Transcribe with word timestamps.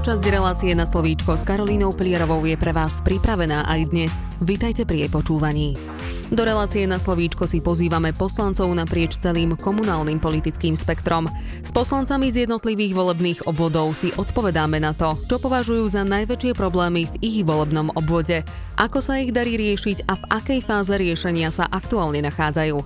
časť 0.00 0.32
relácie 0.32 0.72
na 0.72 0.88
slovíčko 0.88 1.36
s 1.36 1.44
Karolínou 1.44 1.92
Plierovou 1.92 2.40
je 2.48 2.56
pre 2.56 2.72
vás 2.72 3.04
pripravená 3.04 3.68
aj 3.68 3.92
dnes. 3.92 4.24
Vítajte 4.40 4.88
pri 4.88 5.04
jej 5.04 5.10
počúvaní. 5.12 5.76
Do 6.32 6.40
relácie 6.46 6.88
na 6.88 6.96
slovíčko 6.96 7.44
si 7.44 7.60
pozývame 7.60 8.16
poslancov 8.16 8.70
naprieč 8.72 9.20
celým 9.20 9.58
komunálnym 9.60 10.16
politickým 10.16 10.72
spektrom. 10.72 11.28
S 11.60 11.68
poslancami 11.74 12.32
z 12.32 12.48
jednotlivých 12.48 12.96
volebných 12.96 13.40
obvodov 13.44 13.92
si 13.92 14.08
odpovedáme 14.14 14.80
na 14.80 14.96
to, 14.96 15.20
čo 15.28 15.36
považujú 15.36 15.90
za 15.92 16.06
najväčšie 16.06 16.56
problémy 16.56 17.10
v 17.10 17.14
ich 17.20 17.38
volebnom 17.44 17.92
obvode, 17.92 18.40
ako 18.80 19.04
sa 19.04 19.20
ich 19.20 19.34
darí 19.36 19.58
riešiť 19.58 20.08
a 20.08 20.16
v 20.16 20.24
akej 20.32 20.60
fáze 20.64 20.94
riešenia 20.96 21.52
sa 21.52 21.68
aktuálne 21.68 22.24
nachádzajú. 22.24 22.78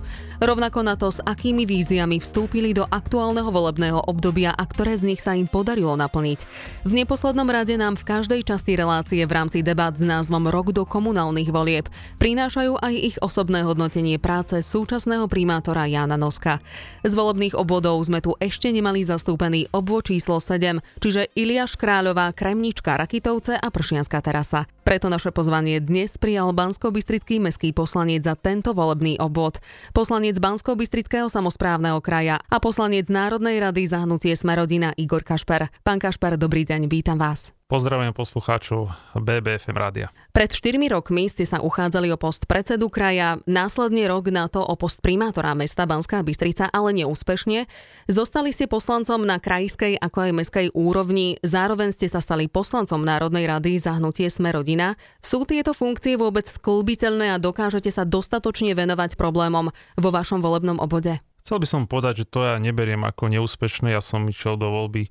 Rovnako 0.43 0.79
na 0.83 0.99
to, 0.99 1.07
s 1.11 1.23
akými 1.23 1.63
víziami 1.63 2.19
vstúpili 2.19 2.75
do 2.75 2.83
aktuálneho 2.83 3.47
volebného 3.47 4.03
obdobia 4.03 4.51
a 4.51 4.63
ktoré 4.67 4.99
z 4.99 5.07
nich 5.13 5.21
sa 5.23 5.31
im 5.35 5.47
podarilo 5.47 5.95
naplniť. 5.95 6.39
V 6.83 6.91
neposlednom 6.91 7.47
rade 7.47 7.75
nám 7.79 7.95
v 7.95 8.07
každej 8.07 8.41
časti 8.43 8.75
relácie 8.75 9.23
v 9.23 9.31
rámci 9.31 9.63
debat 9.63 9.95
s 9.95 10.03
názvom 10.03 10.51
Rok 10.51 10.75
do 10.75 10.83
komunálnych 10.83 11.53
volieb 11.53 11.87
prinášajú 12.19 12.81
aj 12.81 12.93
ich 12.95 13.15
osobné 13.21 13.63
hodnotenie 13.63 14.19
práce 14.19 14.59
súčasného 14.59 15.29
primátora 15.31 15.87
Jana 15.87 16.19
Noska. 16.19 16.59
Z 17.05 17.13
volebných 17.15 17.55
obvodov 17.55 18.01
sme 18.03 18.19
tu 18.19 18.35
ešte 18.41 18.67
nemali 18.73 19.05
zastúpený 19.05 19.71
obvod 19.71 20.09
číslo 20.09 20.41
7, 20.41 20.81
čiže 20.99 21.31
Iliáš 21.37 21.77
Kráľová, 21.77 22.33
Kremnička, 22.33 22.97
Rakitovce 22.97 23.55
a 23.55 23.67
Pršianská 23.69 24.19
terasa. 24.19 24.65
Preto 24.85 25.09
naše 25.09 25.33
pozvanie 25.33 25.81
dnes 25.81 26.13
prijal 26.21 26.53
Bansko-Bystrický 26.53 27.41
meský 27.41 27.73
poslanec 27.73 28.21
za 28.21 28.37
tento 28.37 28.69
volebný 28.69 29.17
obvod. 29.17 29.57
Poslanec 29.97 30.24
Bansko-Bystrického 30.33 31.29
samozprávneho 31.29 32.01
kraja 32.01 32.41
a 32.41 32.57
poslanec 32.57 33.05
Národnej 33.05 33.61
rady 33.61 33.85
za 33.85 34.01
hnutie 34.01 34.33
Smerodina 34.33 34.97
Igor 34.97 35.21
Kašper. 35.21 35.69
Pán 35.85 36.01
Kašper, 36.01 36.41
dobrý 36.41 36.65
deň, 36.65 36.89
vítam 36.89 37.21
vás. 37.21 37.54
Pozdravujem 37.65 38.13
poslucháčov 38.13 38.93
BBFM 39.17 39.73
rádia. 39.73 40.13
Pred 40.37 40.53
4 40.53 40.77
rokmi 40.85 41.25
ste 41.25 41.49
sa 41.49 41.65
uchádzali 41.65 42.13
o 42.13 42.17
post 42.21 42.45
predsedu 42.45 42.93
kraja, 42.93 43.41
následne 43.49 44.05
rok 44.05 44.29
na 44.29 44.45
to 44.45 44.61
o 44.61 44.77
post 44.77 45.01
primátora 45.01 45.57
mesta 45.57 45.89
Banská 45.89 46.21
Bystrica, 46.21 46.69
ale 46.69 46.93
neúspešne. 46.93 47.65
Zostali 48.05 48.53
ste 48.53 48.69
poslancom 48.69 49.25
na 49.25 49.41
krajskej 49.41 49.97
ako 49.97 50.29
aj 50.29 50.31
meskej 50.37 50.67
úrovni, 50.77 51.41
zároveň 51.41 51.89
ste 51.89 52.05
sa 52.05 52.21
stali 52.21 52.45
poslancom 52.45 53.01
Národnej 53.01 53.49
rady 53.49 53.81
za 53.81 53.97
hnutie 53.97 54.29
Sme 54.29 54.53
rodina. 54.53 54.93
Sú 55.17 55.41
tieto 55.49 55.73
funkcie 55.73 56.21
vôbec 56.21 56.45
sklbiteľné 56.45 57.33
a 57.33 57.41
dokážete 57.41 57.89
sa 57.89 58.05
dostatočne 58.05 58.77
venovať 58.77 59.17
problémom 59.17 59.73
vo 59.97 60.09
vašom 60.13 60.37
volebnom 60.37 60.77
obode? 60.77 61.17
Chcel 61.45 61.61
by 61.61 61.67
som 61.69 61.85
povedať, 61.85 62.25
že 62.25 62.31
to 62.33 62.41
ja 62.41 62.57
neberiem 62.57 63.05
ako 63.05 63.29
neúspešné. 63.29 63.93
Ja 63.93 64.01
som 64.01 64.25
išiel 64.25 64.57
do 64.57 64.65
voľby 64.65 65.05
e, 65.05 65.09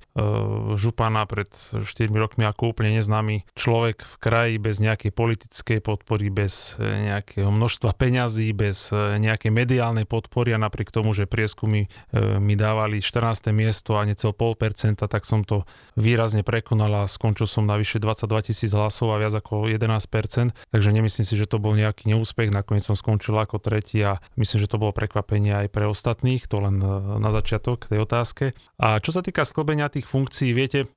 župana 0.75 1.23
pred 1.23 1.47
4 1.47 1.87
rokmi 2.11 2.43
ako 2.43 2.75
úplne 2.75 2.99
neznámy 2.99 3.47
človek 3.55 4.03
v 4.03 4.15
kraji 4.19 4.55
bez 4.59 4.83
nejakej 4.83 5.15
politickej 5.15 5.79
podpory, 5.79 6.27
bez 6.27 6.75
e, 6.75 6.83
nejakého 6.83 7.47
množstva 7.47 7.95
peňazí, 7.95 8.51
bez 8.51 8.91
e, 8.91 9.15
nejakej 9.15 9.47
mediálnej 9.47 10.03
podpory 10.03 10.51
a 10.51 10.59
napriek 10.59 10.91
tomu, 10.91 11.15
že 11.15 11.23
prieskumy 11.23 11.87
e, 11.87 12.19
mi 12.43 12.59
dávali 12.59 12.99
14. 12.99 13.55
miesto 13.55 13.95
a 13.95 14.03
necel 14.03 14.35
pol 14.35 14.59
percenta, 14.59 15.07
tak 15.07 15.23
som 15.23 15.47
to 15.47 15.63
výrazne 15.95 16.43
prekonal 16.43 17.07
a 17.07 17.07
skončil 17.07 17.47
som 17.47 17.63
na 17.63 17.79
vyše 17.79 18.03
22 18.03 18.51
tisíc 18.51 18.75
hlasov 18.75 19.15
a 19.15 19.23
viac 19.23 19.39
ako 19.39 19.71
11%. 19.71 20.51
Takže 20.51 20.89
nemyslím 20.91 21.23
si, 21.23 21.39
že 21.39 21.47
to 21.47 21.63
bol 21.63 21.71
nejaký 21.71 22.11
neúspech. 22.11 22.51
Nakoniec 22.51 22.83
som 22.83 22.99
skončil 22.99 23.39
ako 23.39 23.63
tretí 23.63 24.03
a 24.03 24.19
myslím, 24.35 24.59
že 24.59 24.67
to 24.67 24.83
bolo 24.83 24.91
prekvapenie 24.91 25.63
aj 25.63 25.71
pre 25.71 25.87
ostatní 25.87 26.24
ostatných, 26.25 26.49
to 26.49 26.57
len 26.57 26.77
e, 26.81 27.21
na 27.21 27.29
začiatok 27.29 27.85
tej 27.85 28.01
otázke. 28.01 28.57
A 28.81 28.97
čo 28.97 29.13
sa 29.13 29.21
týka 29.21 29.45
sklbenia 29.45 29.93
tých 29.93 30.09
funkcií, 30.09 30.51
viete, 30.51 30.89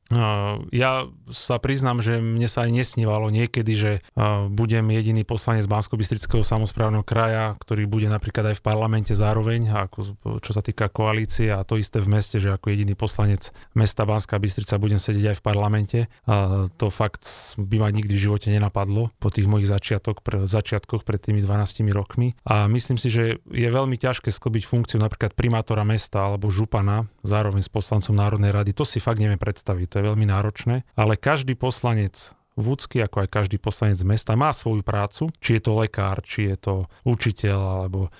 ja 0.73 1.05
sa 1.29 1.57
priznám, 1.61 2.01
že 2.01 2.17
mne 2.17 2.49
sa 2.49 2.65
aj 2.65 2.71
nesnívalo 2.73 3.29
niekedy, 3.29 3.73
že 3.77 3.93
budem 4.49 4.89
jediný 4.89 5.29
poslanec 5.29 5.69
bansko 5.69 6.01
samozprávneho 6.41 7.05
kraja, 7.05 7.61
ktorý 7.61 7.85
bude 7.85 8.09
napríklad 8.09 8.53
aj 8.53 8.57
v 8.59 8.65
parlamente 8.65 9.13
zároveň, 9.13 9.69
ako, 9.69 10.17
čo 10.41 10.51
sa 10.57 10.65
týka 10.65 10.89
koalície 10.89 11.53
a 11.53 11.61
to 11.61 11.77
isté 11.77 12.01
v 12.01 12.09
meste, 12.09 12.41
že 12.41 12.57
ako 12.57 12.73
jediný 12.73 12.97
poslanec 12.97 13.53
mesta 13.77 14.09
Banská 14.09 14.41
Bystrica 14.41 14.81
budem 14.81 14.97
sedieť 14.97 15.35
aj 15.35 15.37
v 15.37 15.45
parlamente. 15.45 15.99
A 16.25 16.67
to 16.81 16.89
fakt 16.89 17.29
by 17.61 17.77
ma 17.77 17.89
nikdy 17.93 18.17
v 18.17 18.25
živote 18.25 18.49
nenapadlo 18.49 19.13
po 19.21 19.29
tých 19.29 19.45
mojich 19.45 19.69
začiatok, 19.69 20.25
pre, 20.25 20.49
začiatkoch 20.49 21.05
pred 21.05 21.21
tými 21.21 21.45
12 21.45 21.85
rokmi. 21.93 22.33
A 22.49 22.65
myslím 22.73 22.97
si, 22.97 23.13
že 23.13 23.45
je 23.45 23.69
veľmi 23.69 24.01
ťažké 24.01 24.33
sklbiť 24.33 24.65
funkciu 24.65 24.97
napríklad 24.97 25.37
primátora 25.37 25.85
mesta 25.85 26.25
alebo 26.25 26.49
župana, 26.49 27.05
zároveň 27.21 27.61
s 27.61 27.69
poslancom 27.69 28.17
Národnej 28.17 28.57
rady, 28.57 28.73
to 28.73 28.89
si 28.89 29.05
fakt 29.05 29.21
neviem 29.21 29.37
predstaviť, 29.37 29.87
to 29.91 29.97
je 29.99 30.09
veľmi 30.09 30.27
náročné, 30.31 30.87
ale 30.95 31.19
každý 31.19 31.59
poslanec 31.59 32.39
Vúcky, 32.59 32.99
ako 32.99 33.23
aj 33.23 33.29
každý 33.31 33.63
poslanec 33.63 34.03
mesta, 34.03 34.35
má 34.35 34.51
svoju 34.51 34.83
prácu, 34.83 35.31
či 35.39 35.59
je 35.59 35.63
to 35.63 35.79
lekár, 35.79 36.19
či 36.27 36.51
je 36.51 36.57
to 36.59 36.75
učiteľ, 37.07 37.61
alebo 37.87 38.11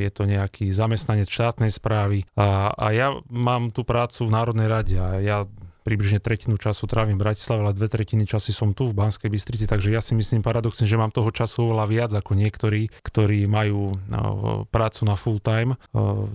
je 0.00 0.08
to 0.08 0.24
nejaký 0.24 0.72
zamestnanec 0.72 1.28
štátnej 1.28 1.68
správy. 1.68 2.24
A, 2.32 2.72
a 2.72 2.86
ja 2.96 3.12
mám 3.28 3.68
tú 3.68 3.84
prácu 3.84 4.24
v 4.24 4.32
Národnej 4.32 4.72
rade 4.72 4.96
a 4.96 5.20
ja 5.20 5.38
približne 5.84 6.20
tretinu 6.20 6.60
času 6.60 6.84
trávim 6.84 7.16
v 7.16 7.24
Bratislave, 7.28 7.64
ale 7.64 7.76
dve 7.76 7.88
tretiny 7.88 8.28
časy 8.28 8.52
som 8.52 8.76
tu 8.76 8.92
v 8.92 8.96
Banskej 8.96 9.32
Bystrici, 9.32 9.64
takže 9.64 9.88
ja 9.88 10.04
si 10.04 10.12
myslím 10.12 10.44
paradoxne, 10.44 10.84
že 10.84 11.00
mám 11.00 11.12
toho 11.12 11.32
času 11.32 11.68
oveľa 11.68 11.86
viac 11.88 12.10
ako 12.12 12.36
niektorí, 12.36 12.92
ktorí 13.04 13.48
majú 13.48 13.96
no, 14.08 14.22
prácu 14.68 15.00
na 15.08 15.16
full 15.16 15.40
time, 15.40 15.80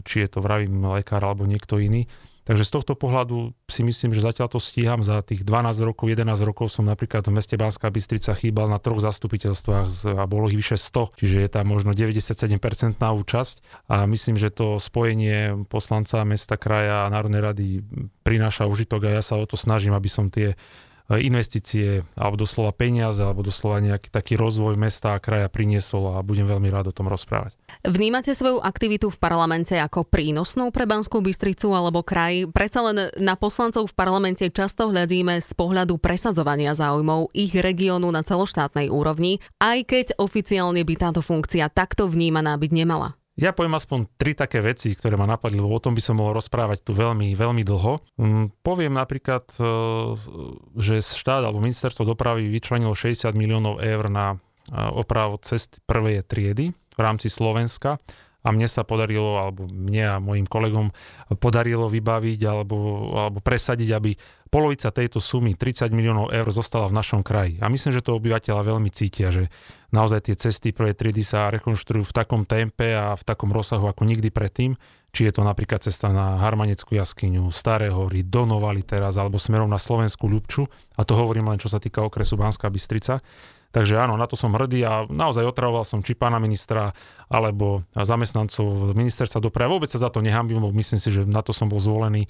či 0.06 0.26
je 0.26 0.30
to 0.30 0.42
vravím 0.42 0.86
lekár 0.86 1.22
alebo 1.22 1.46
niekto 1.46 1.78
iný. 1.78 2.10
Takže 2.44 2.68
z 2.68 2.72
tohto 2.76 2.94
pohľadu 3.00 3.56
si 3.72 3.82
myslím, 3.88 4.12
že 4.12 4.20
zatiaľ 4.20 4.52
to 4.52 4.60
stíham. 4.60 5.00
Za 5.00 5.24
tých 5.24 5.48
12 5.48 5.80
rokov, 5.88 6.12
11 6.12 6.28
rokov 6.44 6.68
som 6.72 6.84
napríklad 6.84 7.24
v 7.24 7.40
meste 7.40 7.56
Banská 7.56 7.88
Bystrica 7.88 8.36
chýbal 8.36 8.68
na 8.68 8.84
troch 8.84 9.00
zastupiteľstvách 9.00 10.20
a 10.20 10.24
bolo 10.28 10.52
ich 10.52 10.60
vyše 10.60 10.76
100, 10.76 11.16
čiže 11.20 11.38
je 11.40 11.50
tam 11.50 11.72
možno 11.72 11.96
97% 11.96 13.00
účasť 13.00 13.56
a 13.88 14.04
myslím, 14.04 14.36
že 14.36 14.52
to 14.52 14.76
spojenie 14.76 15.64
poslanca 15.72 16.20
mesta, 16.28 16.60
kraja 16.60 17.08
a 17.08 17.12
Národnej 17.12 17.42
rady 17.42 17.66
prináša 18.28 18.68
užitok 18.68 19.08
a 19.08 19.20
ja 19.20 19.24
sa 19.24 19.40
o 19.40 19.48
to 19.48 19.56
snažím, 19.56 19.96
aby 19.96 20.12
som 20.12 20.28
tie 20.28 20.60
investície 21.12 22.08
alebo 22.16 22.40
doslova 22.40 22.72
peniaze 22.72 23.20
alebo 23.22 23.44
doslova 23.44 23.84
nejaký 23.84 24.08
taký 24.08 24.40
rozvoj 24.40 24.80
mesta 24.80 25.16
a 25.16 25.22
kraja 25.22 25.52
priniesol 25.52 26.16
a 26.16 26.24
budem 26.24 26.48
veľmi 26.48 26.72
rád 26.72 26.90
o 26.92 26.96
tom 26.96 27.12
rozprávať. 27.12 27.60
Vnímate 27.84 28.32
svoju 28.32 28.64
aktivitu 28.64 29.12
v 29.12 29.20
parlamente 29.20 29.76
ako 29.76 30.08
prínosnú 30.08 30.72
pre 30.72 30.88
Banskú 30.88 31.20
Bystricu 31.20 31.76
alebo 31.76 32.06
kraj? 32.06 32.48
Predsa 32.50 32.80
len 32.88 32.98
na 33.20 33.36
poslancov 33.36 33.92
v 33.92 33.98
parlamente 33.98 34.48
často 34.48 34.88
hľadíme 34.88 35.44
z 35.44 35.52
pohľadu 35.58 36.00
presadzovania 36.00 36.72
záujmov 36.72 37.36
ich 37.36 37.52
regiónu 37.52 38.08
na 38.08 38.24
celoštátnej 38.24 38.88
úrovni, 38.88 39.44
aj 39.60 39.80
keď 39.84 40.06
oficiálne 40.22 40.86
by 40.88 40.96
táto 40.96 41.20
funkcia 41.20 41.68
takto 41.68 42.08
vnímaná 42.08 42.56
byť 42.56 42.72
nemala. 42.72 43.20
Ja 43.34 43.50
poviem 43.50 43.74
aspoň 43.74 44.14
tri 44.14 44.38
také 44.38 44.62
veci, 44.62 44.94
ktoré 44.94 45.18
ma 45.18 45.26
napadli, 45.26 45.58
lebo 45.58 45.74
o 45.74 45.82
tom 45.82 45.98
by 45.98 46.02
som 46.06 46.22
mohol 46.22 46.38
rozprávať 46.38 46.86
tu 46.86 46.94
veľmi, 46.94 47.34
veľmi 47.34 47.66
dlho. 47.66 47.98
Mm, 48.22 48.46
poviem 48.62 48.94
napríklad, 48.94 49.50
e, 49.58 49.66
že 50.78 51.02
štát 51.02 51.42
alebo 51.42 51.58
ministerstvo 51.58 52.06
dopravy 52.06 52.46
vyčlenilo 52.46 52.94
60 52.94 53.34
miliónov 53.34 53.82
eur 53.82 54.06
na 54.06 54.38
e, 54.38 54.38
opravu 54.78 55.42
cest 55.42 55.82
prvej 55.90 56.22
triedy 56.30 56.78
v 56.94 57.00
rámci 57.02 57.26
Slovenska 57.26 57.98
a 58.44 58.48
mne 58.52 58.68
sa 58.68 58.84
podarilo, 58.84 59.40
alebo 59.40 59.66
mne 59.72 60.04
a 60.04 60.16
mojim 60.20 60.44
kolegom 60.44 60.92
podarilo 61.40 61.88
vybaviť 61.88 62.40
alebo, 62.44 62.76
alebo 63.16 63.40
presadiť, 63.40 63.90
aby 63.96 64.12
polovica 64.52 64.94
tejto 64.94 65.18
sumy, 65.18 65.58
30 65.58 65.90
miliónov 65.90 66.30
eur, 66.30 66.46
zostala 66.54 66.86
v 66.92 66.94
našom 67.00 67.26
kraji. 67.26 67.58
A 67.64 67.72
myslím, 67.72 67.96
že 67.96 68.06
to 68.06 68.20
obyvateľa 68.20 68.62
veľmi 68.62 68.92
cítia, 68.94 69.34
že 69.34 69.50
naozaj 69.90 70.30
tie 70.30 70.36
cesty 70.38 70.70
prvej 70.70 70.94
triedy 70.94 71.26
sa 71.26 71.50
rekonštruujú 71.50 72.06
v 72.06 72.14
takom 72.14 72.46
tempe 72.46 72.94
a 72.94 73.18
v 73.18 73.24
takom 73.26 73.50
rozsahu 73.50 73.90
ako 73.90 74.06
nikdy 74.06 74.30
predtým. 74.30 74.78
Či 75.14 75.30
je 75.30 75.34
to 75.34 75.46
napríklad 75.46 75.82
cesta 75.82 76.10
na 76.10 76.42
Harmaneckú 76.42 76.98
jaskyňu, 76.98 77.50
Staré 77.54 77.94
hory, 77.94 78.26
do 78.26 78.50
Novali 78.50 78.82
teraz, 78.82 79.18
alebo 79.22 79.38
smerom 79.38 79.70
na 79.70 79.78
Slovenskú 79.78 80.26
Ľubču. 80.26 80.66
A 80.98 81.06
to 81.06 81.14
hovorím 81.14 81.54
len, 81.54 81.62
čo 81.62 81.70
sa 81.70 81.78
týka 81.78 82.02
okresu 82.02 82.34
Banská 82.34 82.74
Bystrica. 82.74 83.22
Takže 83.74 83.98
áno, 83.98 84.14
na 84.22 84.30
to 84.30 84.38
som 84.38 84.54
hrdý 84.54 84.86
a 84.86 85.02
naozaj 85.10 85.50
otravoval 85.50 85.82
som 85.82 86.06
či 86.06 86.14
pána 86.14 86.38
ministra 86.38 86.94
alebo 87.26 87.82
zamestnancov 87.98 88.94
ministerstva 88.94 89.42
dopravy. 89.42 89.74
Vôbec 89.74 89.90
sa 89.90 89.98
za 89.98 90.14
to 90.14 90.22
nehambím, 90.22 90.62
lebo 90.62 90.78
myslím 90.78 91.02
si, 91.02 91.10
že 91.10 91.26
na 91.26 91.42
to 91.42 91.58
som 91.58 91.74
bol 91.74 91.82
zvolený 91.82 92.30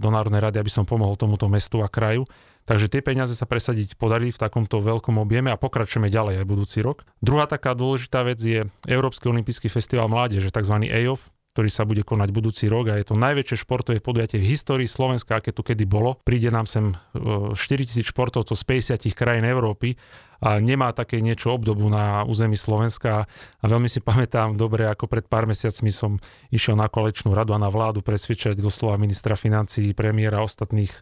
do 0.00 0.08
Národnej 0.08 0.40
rady, 0.40 0.56
aby 0.56 0.72
som 0.72 0.88
pomohol 0.88 1.20
tomuto 1.20 1.44
mestu 1.52 1.84
a 1.84 1.92
kraju. 1.92 2.24
Takže 2.64 2.88
tie 2.88 3.04
peniaze 3.04 3.36
sa 3.36 3.44
presadiť 3.44 4.00
podarí 4.00 4.32
v 4.32 4.40
takomto 4.40 4.80
veľkom 4.80 5.20
objeme 5.20 5.52
a 5.52 5.60
pokračujeme 5.60 6.08
ďalej 6.08 6.40
aj 6.40 6.46
budúci 6.48 6.80
rok. 6.80 7.04
Druhá 7.20 7.44
taká 7.44 7.76
dôležitá 7.76 8.24
vec 8.24 8.40
je 8.40 8.64
Európsky 8.88 9.28
olimpijský 9.28 9.68
festival 9.68 10.08
mládeže, 10.08 10.48
tzv. 10.48 10.88
EOF, 10.88 11.20
ktorý 11.52 11.70
sa 11.70 11.84
bude 11.84 12.04
konať 12.04 12.28
budúci 12.32 12.64
rok 12.66 12.90
a 12.90 12.98
je 12.98 13.06
to 13.08 13.16
najväčšie 13.16 13.64
športové 13.64 14.00
podujatie 14.02 14.36
v 14.36 14.50
histórii 14.50 14.84
Slovenska, 14.84 15.38
aké 15.38 15.52
tu 15.52 15.64
kedy 15.64 15.84
bolo. 15.88 16.20
Príde 16.20 16.52
nám 16.52 16.64
sem 16.68 16.96
4000 17.12 17.56
e, 17.56 18.04
športovcov 18.04 18.56
z 18.56 18.64
50 18.98 19.16
krajín 19.16 19.46
Európy 19.48 19.96
a 20.40 20.60
nemá 20.60 20.92
také 20.92 21.24
niečo 21.24 21.54
obdobu 21.54 21.88
na 21.88 22.24
území 22.26 22.58
Slovenska. 22.58 23.24
A 23.60 23.64
veľmi 23.64 23.88
si 23.88 24.04
pamätám 24.04 24.54
dobre, 24.54 24.86
ako 24.86 25.08
pred 25.08 25.24
pár 25.26 25.48
mesiacmi 25.48 25.88
som 25.90 26.20
išiel 26.52 26.76
na 26.76 26.86
koaličnú 26.86 27.32
radu 27.32 27.56
a 27.56 27.62
na 27.62 27.72
vládu 27.72 28.04
presvedčať 28.04 28.60
doslova 28.60 29.00
ministra 29.00 29.34
financí, 29.34 29.96
premiéra 29.96 30.44
ostatných 30.44 30.92
e, 30.92 31.00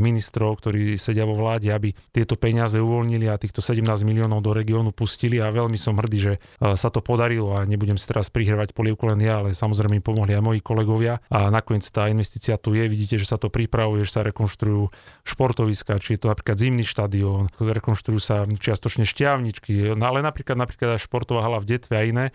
ministrov, 0.00 0.58
ktorí 0.64 0.96
sedia 0.96 1.28
vo 1.28 1.36
vláde, 1.36 1.68
aby 1.70 1.92
tieto 2.10 2.34
peniaze 2.40 2.80
uvoľnili 2.80 3.28
a 3.28 3.38
týchto 3.38 3.60
17 3.60 3.84
miliónov 4.02 4.40
do 4.40 4.56
regiónu 4.56 4.90
pustili. 4.96 5.38
A 5.38 5.52
veľmi 5.52 5.76
som 5.76 5.96
hrdý, 6.00 6.18
že 6.18 6.34
e, 6.36 6.74
sa 6.74 6.88
to 6.88 7.04
podarilo 7.04 7.56
a 7.56 7.68
nebudem 7.68 8.00
si 8.00 8.08
teraz 8.08 8.32
prihrávať 8.32 8.72
polievku 8.72 9.06
len 9.06 9.20
ja, 9.20 9.44
ale 9.44 9.52
samozrejme 9.52 10.00
mi 10.00 10.02
pomohli 10.02 10.32
aj 10.34 10.42
moji 10.42 10.60
kolegovia. 10.64 11.20
A 11.28 11.52
nakoniec 11.52 11.84
tá 11.90 12.08
investícia 12.08 12.56
tu 12.56 12.72
je, 12.72 12.86
vidíte, 12.88 13.20
že 13.20 13.28
sa 13.28 13.36
to 13.36 13.52
pripravuje, 13.52 14.06
že 14.06 14.16
sa 14.16 14.22
rekonštruujú 14.24 14.88
športoviska, 15.26 15.98
či 15.98 16.16
je 16.16 16.20
to 16.24 16.30
napríklad 16.30 16.56
zimný 16.56 16.86
štadión, 16.86 17.50
rekonštruujú 17.58 18.20
sa 18.22 18.46
čiastočne 18.70 19.02
šťavničky, 19.02 19.98
ale 19.98 20.22
napríklad, 20.22 20.54
napríklad 20.54 20.94
aj 20.94 21.10
športová 21.10 21.42
hala 21.42 21.58
v 21.58 21.74
Detve 21.74 21.94
a 21.98 22.06
iné. 22.06 22.26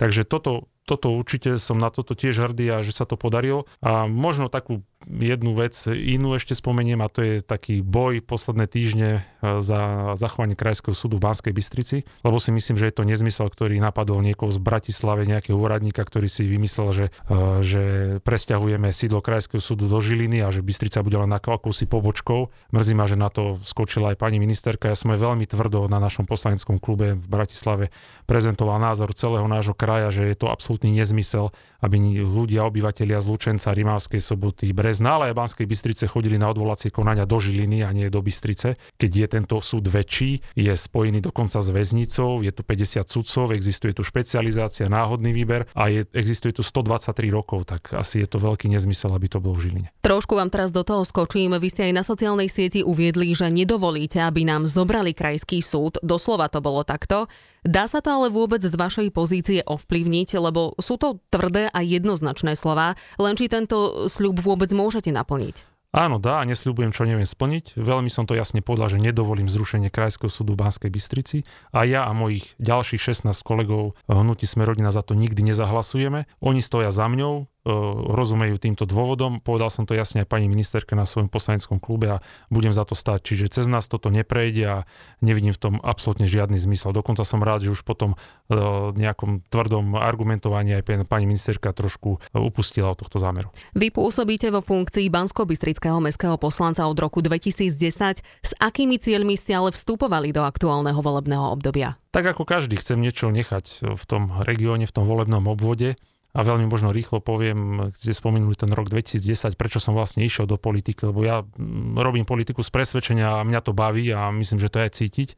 Takže 0.00 0.24
toto, 0.24 0.72
toto 0.84 1.16
určite 1.16 1.56
som 1.56 1.80
na 1.80 1.88
toto 1.88 2.12
tiež 2.12 2.44
hrdý 2.44 2.68
a 2.68 2.84
že 2.84 2.92
sa 2.92 3.08
to 3.08 3.16
podarilo. 3.16 3.64
A 3.80 4.04
možno 4.04 4.52
takú 4.52 4.84
jednu 5.04 5.52
vec 5.52 5.76
inú 5.88 6.36
ešte 6.36 6.56
spomeniem 6.56 7.00
a 7.04 7.12
to 7.12 7.20
je 7.20 7.34
taký 7.44 7.84
boj 7.84 8.24
posledné 8.24 8.64
týždne 8.68 9.10
e, 9.20 9.60
za 9.60 10.12
zachovanie 10.16 10.56
Krajského 10.56 10.96
súdu 10.96 11.20
v 11.20 11.28
Banskej 11.28 11.52
Bystrici, 11.52 12.08
lebo 12.24 12.40
si 12.40 12.50
myslím, 12.52 12.80
že 12.80 12.88
je 12.88 12.96
to 12.96 13.04
nezmysel, 13.04 13.52
ktorý 13.52 13.76
napadol 13.80 14.24
niekoho 14.24 14.48
z 14.48 14.60
Bratislave, 14.60 15.28
nejakého 15.28 15.56
úradníka, 15.56 16.00
ktorý 16.00 16.28
si 16.28 16.48
vymyslel, 16.48 16.88
že, 16.96 17.06
e, 17.28 17.60
že 17.60 17.82
presťahujeme 18.24 18.88
sídlo 18.90 19.20
Krajského 19.20 19.60
súdu 19.60 19.86
do 19.86 20.00
Žiliny 20.00 20.40
a 20.40 20.48
že 20.48 20.64
Bystrica 20.64 21.04
bude 21.04 21.20
len 21.20 21.32
akousi 21.32 21.84
pobočkou. 21.84 22.72
Mrzí 22.72 22.92
ma, 22.96 23.04
že 23.04 23.20
na 23.20 23.28
to 23.28 23.60
skočila 23.60 24.16
aj 24.16 24.20
pani 24.20 24.40
ministerka. 24.40 24.88
Ja 24.88 24.96
som 24.96 25.12
aj 25.12 25.20
veľmi 25.20 25.44
tvrdo 25.44 25.84
na 25.92 26.00
našom 26.00 26.24
poslaneckom 26.24 26.80
klube 26.80 27.12
v 27.12 27.26
Bratislave 27.28 27.92
prezentoval 28.24 28.80
názor 28.80 29.12
celého 29.12 29.44
nášho 29.44 29.76
kraja, 29.76 30.08
že 30.08 30.32
je 30.32 30.36
to 30.36 30.48
absolútny 30.74 30.90
nezmysel, 30.90 31.54
aby 31.86 32.18
ľudia, 32.26 32.66
obyvateľia 32.66 33.22
z 33.22 33.26
Lučenca, 33.30 33.70
Rimavskej 33.70 34.18
soboty, 34.18 34.74
Brezna, 34.74 35.22
ale 35.22 35.30
aj 35.30 35.38
Banskej 35.38 35.66
Bystrice 35.70 36.10
chodili 36.10 36.34
na 36.34 36.50
odvolacie 36.50 36.90
konania 36.90 37.22
do 37.22 37.38
Žiliny 37.38 37.86
a 37.86 37.94
nie 37.94 38.10
do 38.10 38.18
Bystrice. 38.18 38.74
Keď 38.98 39.10
je 39.14 39.26
tento 39.30 39.56
súd 39.62 39.86
väčší, 39.86 40.42
je 40.58 40.74
spojený 40.74 41.22
dokonca 41.22 41.62
s 41.62 41.70
väznicou, 41.70 42.42
je 42.42 42.50
tu 42.50 42.66
50 42.66 43.06
sudcov, 43.06 43.54
existuje 43.54 43.94
tu 43.94 44.02
špecializácia, 44.02 44.90
náhodný 44.90 45.30
výber 45.30 45.70
a 45.78 45.86
je, 45.86 46.02
existuje 46.10 46.50
tu 46.50 46.66
123 46.66 47.30
rokov, 47.30 47.70
tak 47.70 47.94
asi 47.94 48.26
je 48.26 48.28
to 48.28 48.42
veľký 48.42 48.66
nezmysel, 48.74 49.14
aby 49.14 49.30
to 49.30 49.38
bolo 49.38 49.62
v 49.62 49.70
Žiline. 49.70 49.88
Trošku 50.02 50.34
vám 50.34 50.50
teraz 50.50 50.74
do 50.74 50.82
toho 50.82 51.06
skočím. 51.06 51.54
Vy 51.54 51.68
ste 51.70 51.86
aj 51.86 51.94
na 51.94 52.02
sociálnej 52.02 52.50
sieti 52.50 52.82
uviedli, 52.82 53.30
že 53.30 53.46
nedovolíte, 53.46 54.18
aby 54.18 54.42
nám 54.42 54.66
zobrali 54.66 55.14
krajský 55.14 55.62
súd. 55.62 56.02
Doslova 56.02 56.50
to 56.50 56.58
bolo 56.58 56.82
takto. 56.82 57.30
Dá 57.64 57.88
sa 57.88 58.04
to 58.04 58.12
ale 58.12 58.28
vôbec 58.28 58.60
z 58.60 58.76
vašej 58.76 59.08
pozície 59.08 59.64
ovplyvniť, 59.64 60.36
lebo 60.36 60.76
sú 60.76 61.00
to 61.00 61.24
tvrdé 61.32 61.72
a 61.72 61.80
jednoznačné 61.80 62.60
slova, 62.60 62.92
len 63.16 63.40
či 63.40 63.48
tento 63.48 64.04
sľub 64.04 64.36
vôbec 64.44 64.68
môžete 64.76 65.08
naplniť? 65.08 65.74
Áno, 65.94 66.18
dá 66.18 66.42
nesľubujem, 66.42 66.90
čo 66.90 67.06
neviem 67.06 67.24
splniť. 67.24 67.78
Veľmi 67.78 68.10
som 68.10 68.26
to 68.26 68.34
jasne 68.34 68.58
povedal, 68.60 68.90
že 68.90 68.98
nedovolím 68.98 69.46
zrušenie 69.46 69.94
Krajského 69.94 70.26
súdu 70.26 70.58
v 70.58 70.66
Banskej 70.66 70.90
Bystrici 70.90 71.46
a 71.70 71.86
ja 71.86 72.02
a 72.04 72.10
mojich 72.10 72.58
ďalších 72.58 73.14
16 73.14 73.30
kolegov 73.46 73.94
hnutí 74.10 74.42
sme 74.42 74.66
rodina 74.66 74.90
za 74.90 75.06
to 75.06 75.14
nikdy 75.14 75.46
nezahlasujeme. 75.46 76.26
Oni 76.42 76.60
stoja 76.66 76.90
za 76.90 77.06
mňou, 77.06 77.46
rozumejú 77.64 78.60
týmto 78.60 78.84
dôvodom. 78.84 79.40
Povedal 79.40 79.72
som 79.72 79.88
to 79.88 79.96
jasne 79.96 80.22
aj 80.22 80.28
pani 80.28 80.52
ministerke 80.52 80.92
na 80.92 81.08
svojom 81.08 81.32
poslaneckom 81.32 81.80
klube 81.80 82.20
a 82.20 82.22
budem 82.52 82.76
za 82.76 82.84
to 82.84 82.92
stať. 82.92 83.24
Čiže 83.24 83.60
cez 83.60 83.66
nás 83.72 83.88
toto 83.88 84.12
neprejde 84.12 84.64
a 84.68 84.76
nevidím 85.24 85.56
v 85.56 85.60
tom 85.60 85.74
absolútne 85.80 86.28
žiadny 86.28 86.60
zmysel. 86.60 86.92
Dokonca 86.92 87.24
som 87.24 87.40
rád, 87.40 87.64
že 87.64 87.72
už 87.72 87.80
potom 87.88 88.14
e, 88.14 88.56
nejakom 89.00 89.48
tvrdom 89.48 89.96
argumentovaní 89.96 90.76
aj 90.76 91.08
pani 91.08 91.24
ministerka 91.24 91.72
trošku 91.72 92.20
upustila 92.36 92.92
od 92.92 93.00
tohto 93.00 93.16
zámeru. 93.16 93.48
Vy 93.72 93.88
pôsobíte 93.88 94.52
vo 94.52 94.60
funkcii 94.60 95.08
Bansko-Bystrického 95.08 96.04
mestského 96.04 96.36
poslanca 96.36 96.84
od 96.84 97.00
roku 97.00 97.24
2010. 97.24 98.20
S 98.44 98.52
akými 98.60 99.00
cieľmi 99.00 99.40
ste 99.40 99.56
ale 99.56 99.72
vstupovali 99.72 100.36
do 100.36 100.44
aktuálneho 100.44 101.00
volebného 101.00 101.48
obdobia? 101.48 101.96
Tak 102.12 102.36
ako 102.36 102.44
každý 102.44 102.76
chcem 102.76 103.00
niečo 103.00 103.32
nechať 103.32 103.96
v 103.96 104.04
tom 104.04 104.30
regióne, 104.44 104.84
v 104.84 104.94
tom 104.94 105.08
volebnom 105.08 105.48
obvode 105.48 105.96
a 106.34 106.42
veľmi 106.42 106.66
možno 106.66 106.90
rýchlo 106.90 107.22
poviem, 107.22 107.94
ste 107.94 108.10
spomenuli 108.10 108.58
ten 108.58 108.74
rok 108.74 108.90
2010, 108.90 109.54
prečo 109.54 109.78
som 109.78 109.94
vlastne 109.94 110.26
išiel 110.26 110.50
do 110.50 110.58
politiky, 110.58 111.06
lebo 111.06 111.22
ja 111.22 111.46
mm, 111.46 111.94
robím 111.94 112.26
politiku 112.26 112.66
z 112.66 112.74
presvedčenia 112.74 113.38
a 113.38 113.46
mňa 113.46 113.60
to 113.62 113.70
baví 113.70 114.10
a 114.10 114.34
myslím, 114.34 114.58
že 114.58 114.66
to 114.66 114.82
je 114.82 114.90
cítiť. 114.90 115.28
E, 115.30 115.34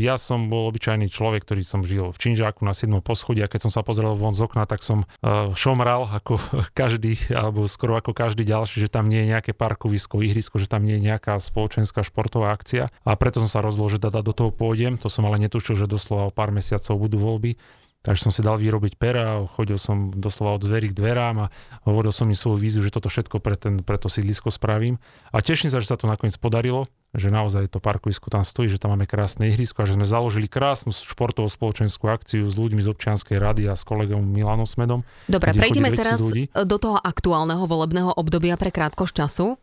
ja 0.00 0.16
som 0.16 0.48
bol 0.48 0.72
obyčajný 0.72 1.12
človek, 1.12 1.44
ktorý 1.44 1.62
som 1.62 1.84
žil 1.84 2.08
v 2.08 2.16
Činžáku 2.16 2.64
na 2.64 2.72
7. 2.72 2.88
poschodí 3.04 3.44
a 3.44 3.52
keď 3.52 3.68
som 3.68 3.72
sa 3.76 3.84
pozrel 3.84 4.16
von 4.16 4.32
z 4.32 4.48
okna, 4.48 4.64
tak 4.64 4.80
som 4.80 5.04
e, 5.04 5.06
šomral 5.52 6.08
ako 6.08 6.40
každý, 6.80 7.20
alebo 7.28 7.68
skoro 7.68 8.00
ako 8.00 8.16
každý 8.16 8.48
ďalší, 8.48 8.80
že 8.80 8.88
tam 8.88 9.04
nie 9.04 9.28
je 9.28 9.36
nejaké 9.36 9.52
parkovisko, 9.52 10.24
ihrisko, 10.24 10.56
že 10.56 10.72
tam 10.72 10.88
nie 10.88 10.96
je 10.96 11.04
nejaká 11.12 11.36
spoločenská 11.36 12.00
športová 12.00 12.56
akcia 12.56 12.88
a 12.88 13.10
preto 13.20 13.44
som 13.44 13.52
sa 13.52 13.60
rozhodol, 13.60 13.92
že 13.92 14.00
teda 14.00 14.24
do 14.24 14.32
toho 14.32 14.48
pôjdem. 14.48 14.96
To 15.04 15.12
som 15.12 15.28
ale 15.28 15.36
netušil, 15.36 15.76
že 15.76 15.84
doslova 15.84 16.32
o 16.32 16.34
pár 16.34 16.48
mesiacov 16.48 16.96
budú 16.96 17.20
voľby. 17.20 17.60
Takže 18.04 18.28
som 18.28 18.32
si 18.36 18.44
dal 18.44 18.60
vyrobiť 18.60 19.00
pera, 19.00 19.40
chodil 19.48 19.80
som 19.80 20.12
doslova 20.12 20.60
od 20.60 20.62
dverí 20.68 20.92
k 20.92 20.98
dverám 21.00 21.48
a 21.48 21.50
hovoril 21.88 22.12
som 22.12 22.28
im 22.28 22.36
svoju 22.36 22.60
víziu, 22.60 22.84
že 22.84 22.92
toto 22.92 23.08
všetko 23.08 23.40
pre, 23.40 23.56
ten, 23.56 23.80
pre 23.80 23.96
to 23.96 24.12
sídlisko 24.12 24.52
spravím. 24.52 25.00
A 25.32 25.40
teším 25.40 25.72
sa, 25.72 25.80
že 25.80 25.88
sa 25.88 25.96
to 25.96 26.04
nakoniec 26.04 26.36
podarilo 26.36 26.84
že 27.14 27.30
naozaj 27.30 27.70
to 27.70 27.78
parkovisko 27.78 28.28
tam 28.28 28.42
stojí, 28.42 28.66
že 28.66 28.82
tam 28.82 28.92
máme 28.92 29.06
krásne 29.06 29.46
ihrisko 29.48 29.82
a 29.82 29.88
že 29.88 29.94
sme 29.94 30.04
založili 30.04 30.50
krásnu 30.50 30.90
športovú 30.90 31.46
spoločenskú 31.46 32.10
akciu 32.10 32.44
s 32.44 32.58
ľuďmi 32.58 32.82
z 32.82 32.90
občianskej 32.90 33.38
rady 33.38 33.70
a 33.70 33.78
s 33.78 33.86
kolegom 33.86 34.20
Milanom 34.20 34.66
Smedom. 34.66 35.06
Dobre, 35.30 35.54
prejdeme 35.54 35.94
teraz 35.94 36.18
ľudí. 36.18 36.50
do 36.50 36.76
toho 36.76 36.98
aktuálneho 36.98 37.64
volebného 37.70 38.12
obdobia 38.18 38.58
pre 38.58 38.74
krátko 38.74 39.06
času. 39.06 39.56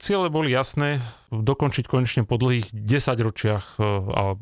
Ciele 0.00 0.32
boli 0.32 0.56
jasné, 0.56 1.04
dokončiť 1.30 1.84
konečne 1.84 2.22
po 2.24 2.40
dlhých 2.40 2.70
10 2.72 3.26
ročiach 3.26 3.64
e, 3.76 3.82
a 4.14 4.24
e, 4.32 4.36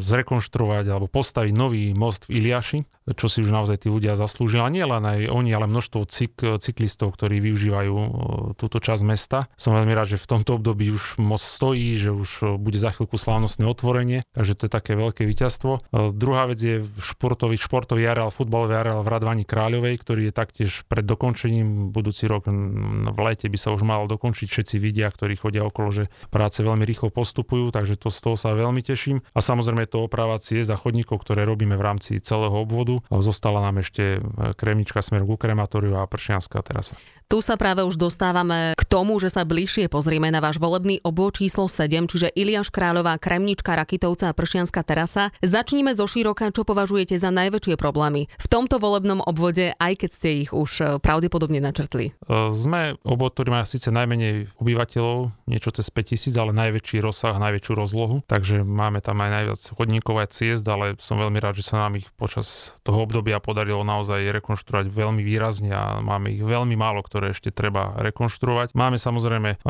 zrekonštruovať 0.00 0.86
alebo 0.88 1.10
postaviť 1.10 1.52
nový 1.52 1.92
most 1.92 2.30
v 2.30 2.40
Iliaši, 2.40 2.78
čo 3.10 3.26
si 3.26 3.42
už 3.42 3.50
naozaj 3.50 3.86
tí 3.86 3.88
ľudia 3.90 4.14
zaslúžili. 4.14 4.62
A 4.62 4.70
nie 4.70 4.86
len 4.86 5.02
aj 5.02 5.30
oni, 5.30 5.50
ale 5.50 5.66
množstvo 5.66 6.06
cyk, 6.06 6.58
cyklistov, 6.62 7.14
ktorí 7.18 7.42
využívajú 7.42 7.94
e, 7.94 8.08
túto 8.54 8.78
časť 8.78 9.02
mesta. 9.02 9.50
Som 9.58 9.74
veľmi 9.74 9.90
rád, 9.90 10.14
že 10.14 10.22
v 10.22 10.30
tomto 10.38 10.58
období 10.58 10.90
už 10.94 11.18
most 11.18 11.46
stojí 11.58 11.94
že 11.98 12.10
už 12.14 12.30
e, 12.42 12.44
bude 12.58 12.78
za 12.78 12.94
chvíľku 12.94 13.18
slávnostné 13.18 13.66
otvorenie, 13.66 14.22
takže 14.34 14.54
to 14.58 14.62
je 14.66 14.72
také 14.72 14.92
veľké 14.94 15.26
víťazstvo. 15.26 15.72
E, 15.78 15.80
druhá 16.14 16.46
vec 16.50 16.58
je 16.62 16.82
športový, 17.02 17.58
športový 17.58 18.06
areál, 18.06 18.30
futbalový 18.30 18.74
areál 18.78 19.02
v 19.02 19.12
Radvani 19.12 19.44
Kráľovej, 19.46 19.94
ktorý 20.02 20.22
je 20.30 20.34
taktiež 20.34 20.70
pred 20.86 21.02
dokončením. 21.02 21.90
Budúci 21.90 22.26
rok 22.30 22.46
v 22.48 23.18
lete 23.22 23.46
by 23.46 23.58
sa 23.58 23.74
už 23.74 23.82
mal 23.86 24.06
dokončiť. 24.06 24.48
Všetci 24.48 24.76
vidia, 24.82 25.08
ktorí 25.10 25.38
chodia 25.38 25.62
okolo, 25.66 25.88
že 25.90 26.04
práce 26.28 26.60
veľmi 26.60 26.82
rýchlo 26.82 27.14
postupujú, 27.14 27.70
takže 27.70 27.98
to 27.98 28.08
z 28.10 28.18
toho 28.18 28.36
sa 28.36 28.54
veľmi 28.56 28.82
teším. 28.82 29.22
A 29.32 29.40
samozrejme 29.40 29.86
je 29.86 29.92
to 29.94 30.04
oprava 30.04 30.36
ciest 30.42 30.70
a 30.72 30.76
chodníkov, 30.76 31.22
ktoré 31.22 31.46
robíme 31.46 31.78
v 31.78 31.84
rámci 31.84 32.18
celého 32.18 32.52
obvodu. 32.52 32.91
Zostala 33.08 33.62
nám 33.62 33.80
ešte 33.80 34.18
e, 34.18 34.20
kremnička 34.58 34.98
smerom 34.98 35.30
ku 35.30 35.38
krematóriu 35.38 35.96
a 35.96 36.04
pršianská 36.04 36.58
terasa. 36.66 36.98
Tu 37.32 37.40
sa 37.40 37.56
práve 37.56 37.80
už 37.80 37.96
dostávame 37.96 38.76
k 38.76 38.82
tomu, 38.84 39.16
že 39.16 39.32
sa 39.32 39.48
bližšie 39.48 39.88
pozrieme 39.88 40.28
na 40.28 40.44
váš 40.44 40.60
volebný 40.60 41.00
obvod 41.00 41.40
číslo 41.40 41.64
7, 41.64 42.04
čiže 42.04 42.28
Iliáš 42.36 42.68
Kráľová, 42.68 43.16
Kremnička, 43.16 43.72
Rakitovca 43.72 44.28
a 44.28 44.36
Pršianská 44.36 44.84
terasa. 44.84 45.32
Začníme 45.40 45.96
zo 45.96 46.04
široka, 46.04 46.52
čo 46.52 46.68
považujete 46.68 47.16
za 47.16 47.32
najväčšie 47.32 47.80
problémy 47.80 48.28
v 48.28 48.46
tomto 48.52 48.76
volebnom 48.76 49.24
obvode, 49.24 49.72
aj 49.80 49.92
keď 50.04 50.10
ste 50.12 50.28
ich 50.44 50.50
už 50.52 50.70
e, 50.80 50.84
pravdepodobne 51.00 51.64
načrtli. 51.64 52.12
E, 52.12 52.52
sme 52.52 53.00
obvod, 53.00 53.32
ktorý 53.32 53.48
má 53.48 53.62
síce 53.64 53.88
najmenej 53.88 54.52
obyvateľov, 54.60 55.41
niečo 55.52 55.68
cez 55.68 55.92
5000, 55.92 56.32
ale 56.40 56.56
najväčší 56.56 57.04
rozsah, 57.04 57.36
najväčšiu 57.36 57.72
rozlohu, 57.76 58.24
takže 58.24 58.64
máme 58.64 59.04
tam 59.04 59.20
aj 59.20 59.30
najviac 59.30 59.60
chodníkov 59.76 60.16
a 60.16 60.26
ciest, 60.26 60.64
ale 60.64 60.96
som 60.96 61.20
veľmi 61.20 61.36
rád, 61.36 61.60
že 61.60 61.68
sa 61.68 61.84
nám 61.84 62.00
ich 62.00 62.08
počas 62.16 62.72
toho 62.80 63.04
obdobia 63.04 63.36
podarilo 63.44 63.84
naozaj 63.84 64.32
rekonštruovať 64.32 64.88
veľmi 64.88 65.20
výrazne 65.20 65.70
a 65.76 66.00
máme 66.00 66.32
ich 66.32 66.40
veľmi 66.40 66.72
málo, 66.72 67.04
ktoré 67.04 67.36
ešte 67.36 67.52
treba 67.52 67.92
rekonštruovať. 68.00 68.72
Máme 68.72 68.96
samozrejme 68.96 69.60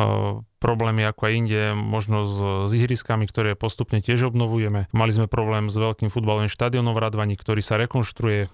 problémy 0.62 1.02
ako 1.10 1.26
aj 1.26 1.32
inde, 1.34 1.62
možno 1.74 2.22
s, 2.22 2.38
s 2.70 2.72
ihriskami, 2.78 3.26
ktoré 3.26 3.58
postupne 3.58 3.98
tiež 3.98 4.30
obnovujeme. 4.30 4.86
Mali 4.94 5.10
sme 5.10 5.26
problém 5.26 5.66
s 5.66 5.74
veľkým 5.74 6.06
futbalovým 6.06 6.46
štadiónom 6.46 6.94
v 6.94 7.02
Radvani, 7.02 7.34
ktorý 7.34 7.58
sa 7.58 7.74
rekonštruuje, 7.82 8.46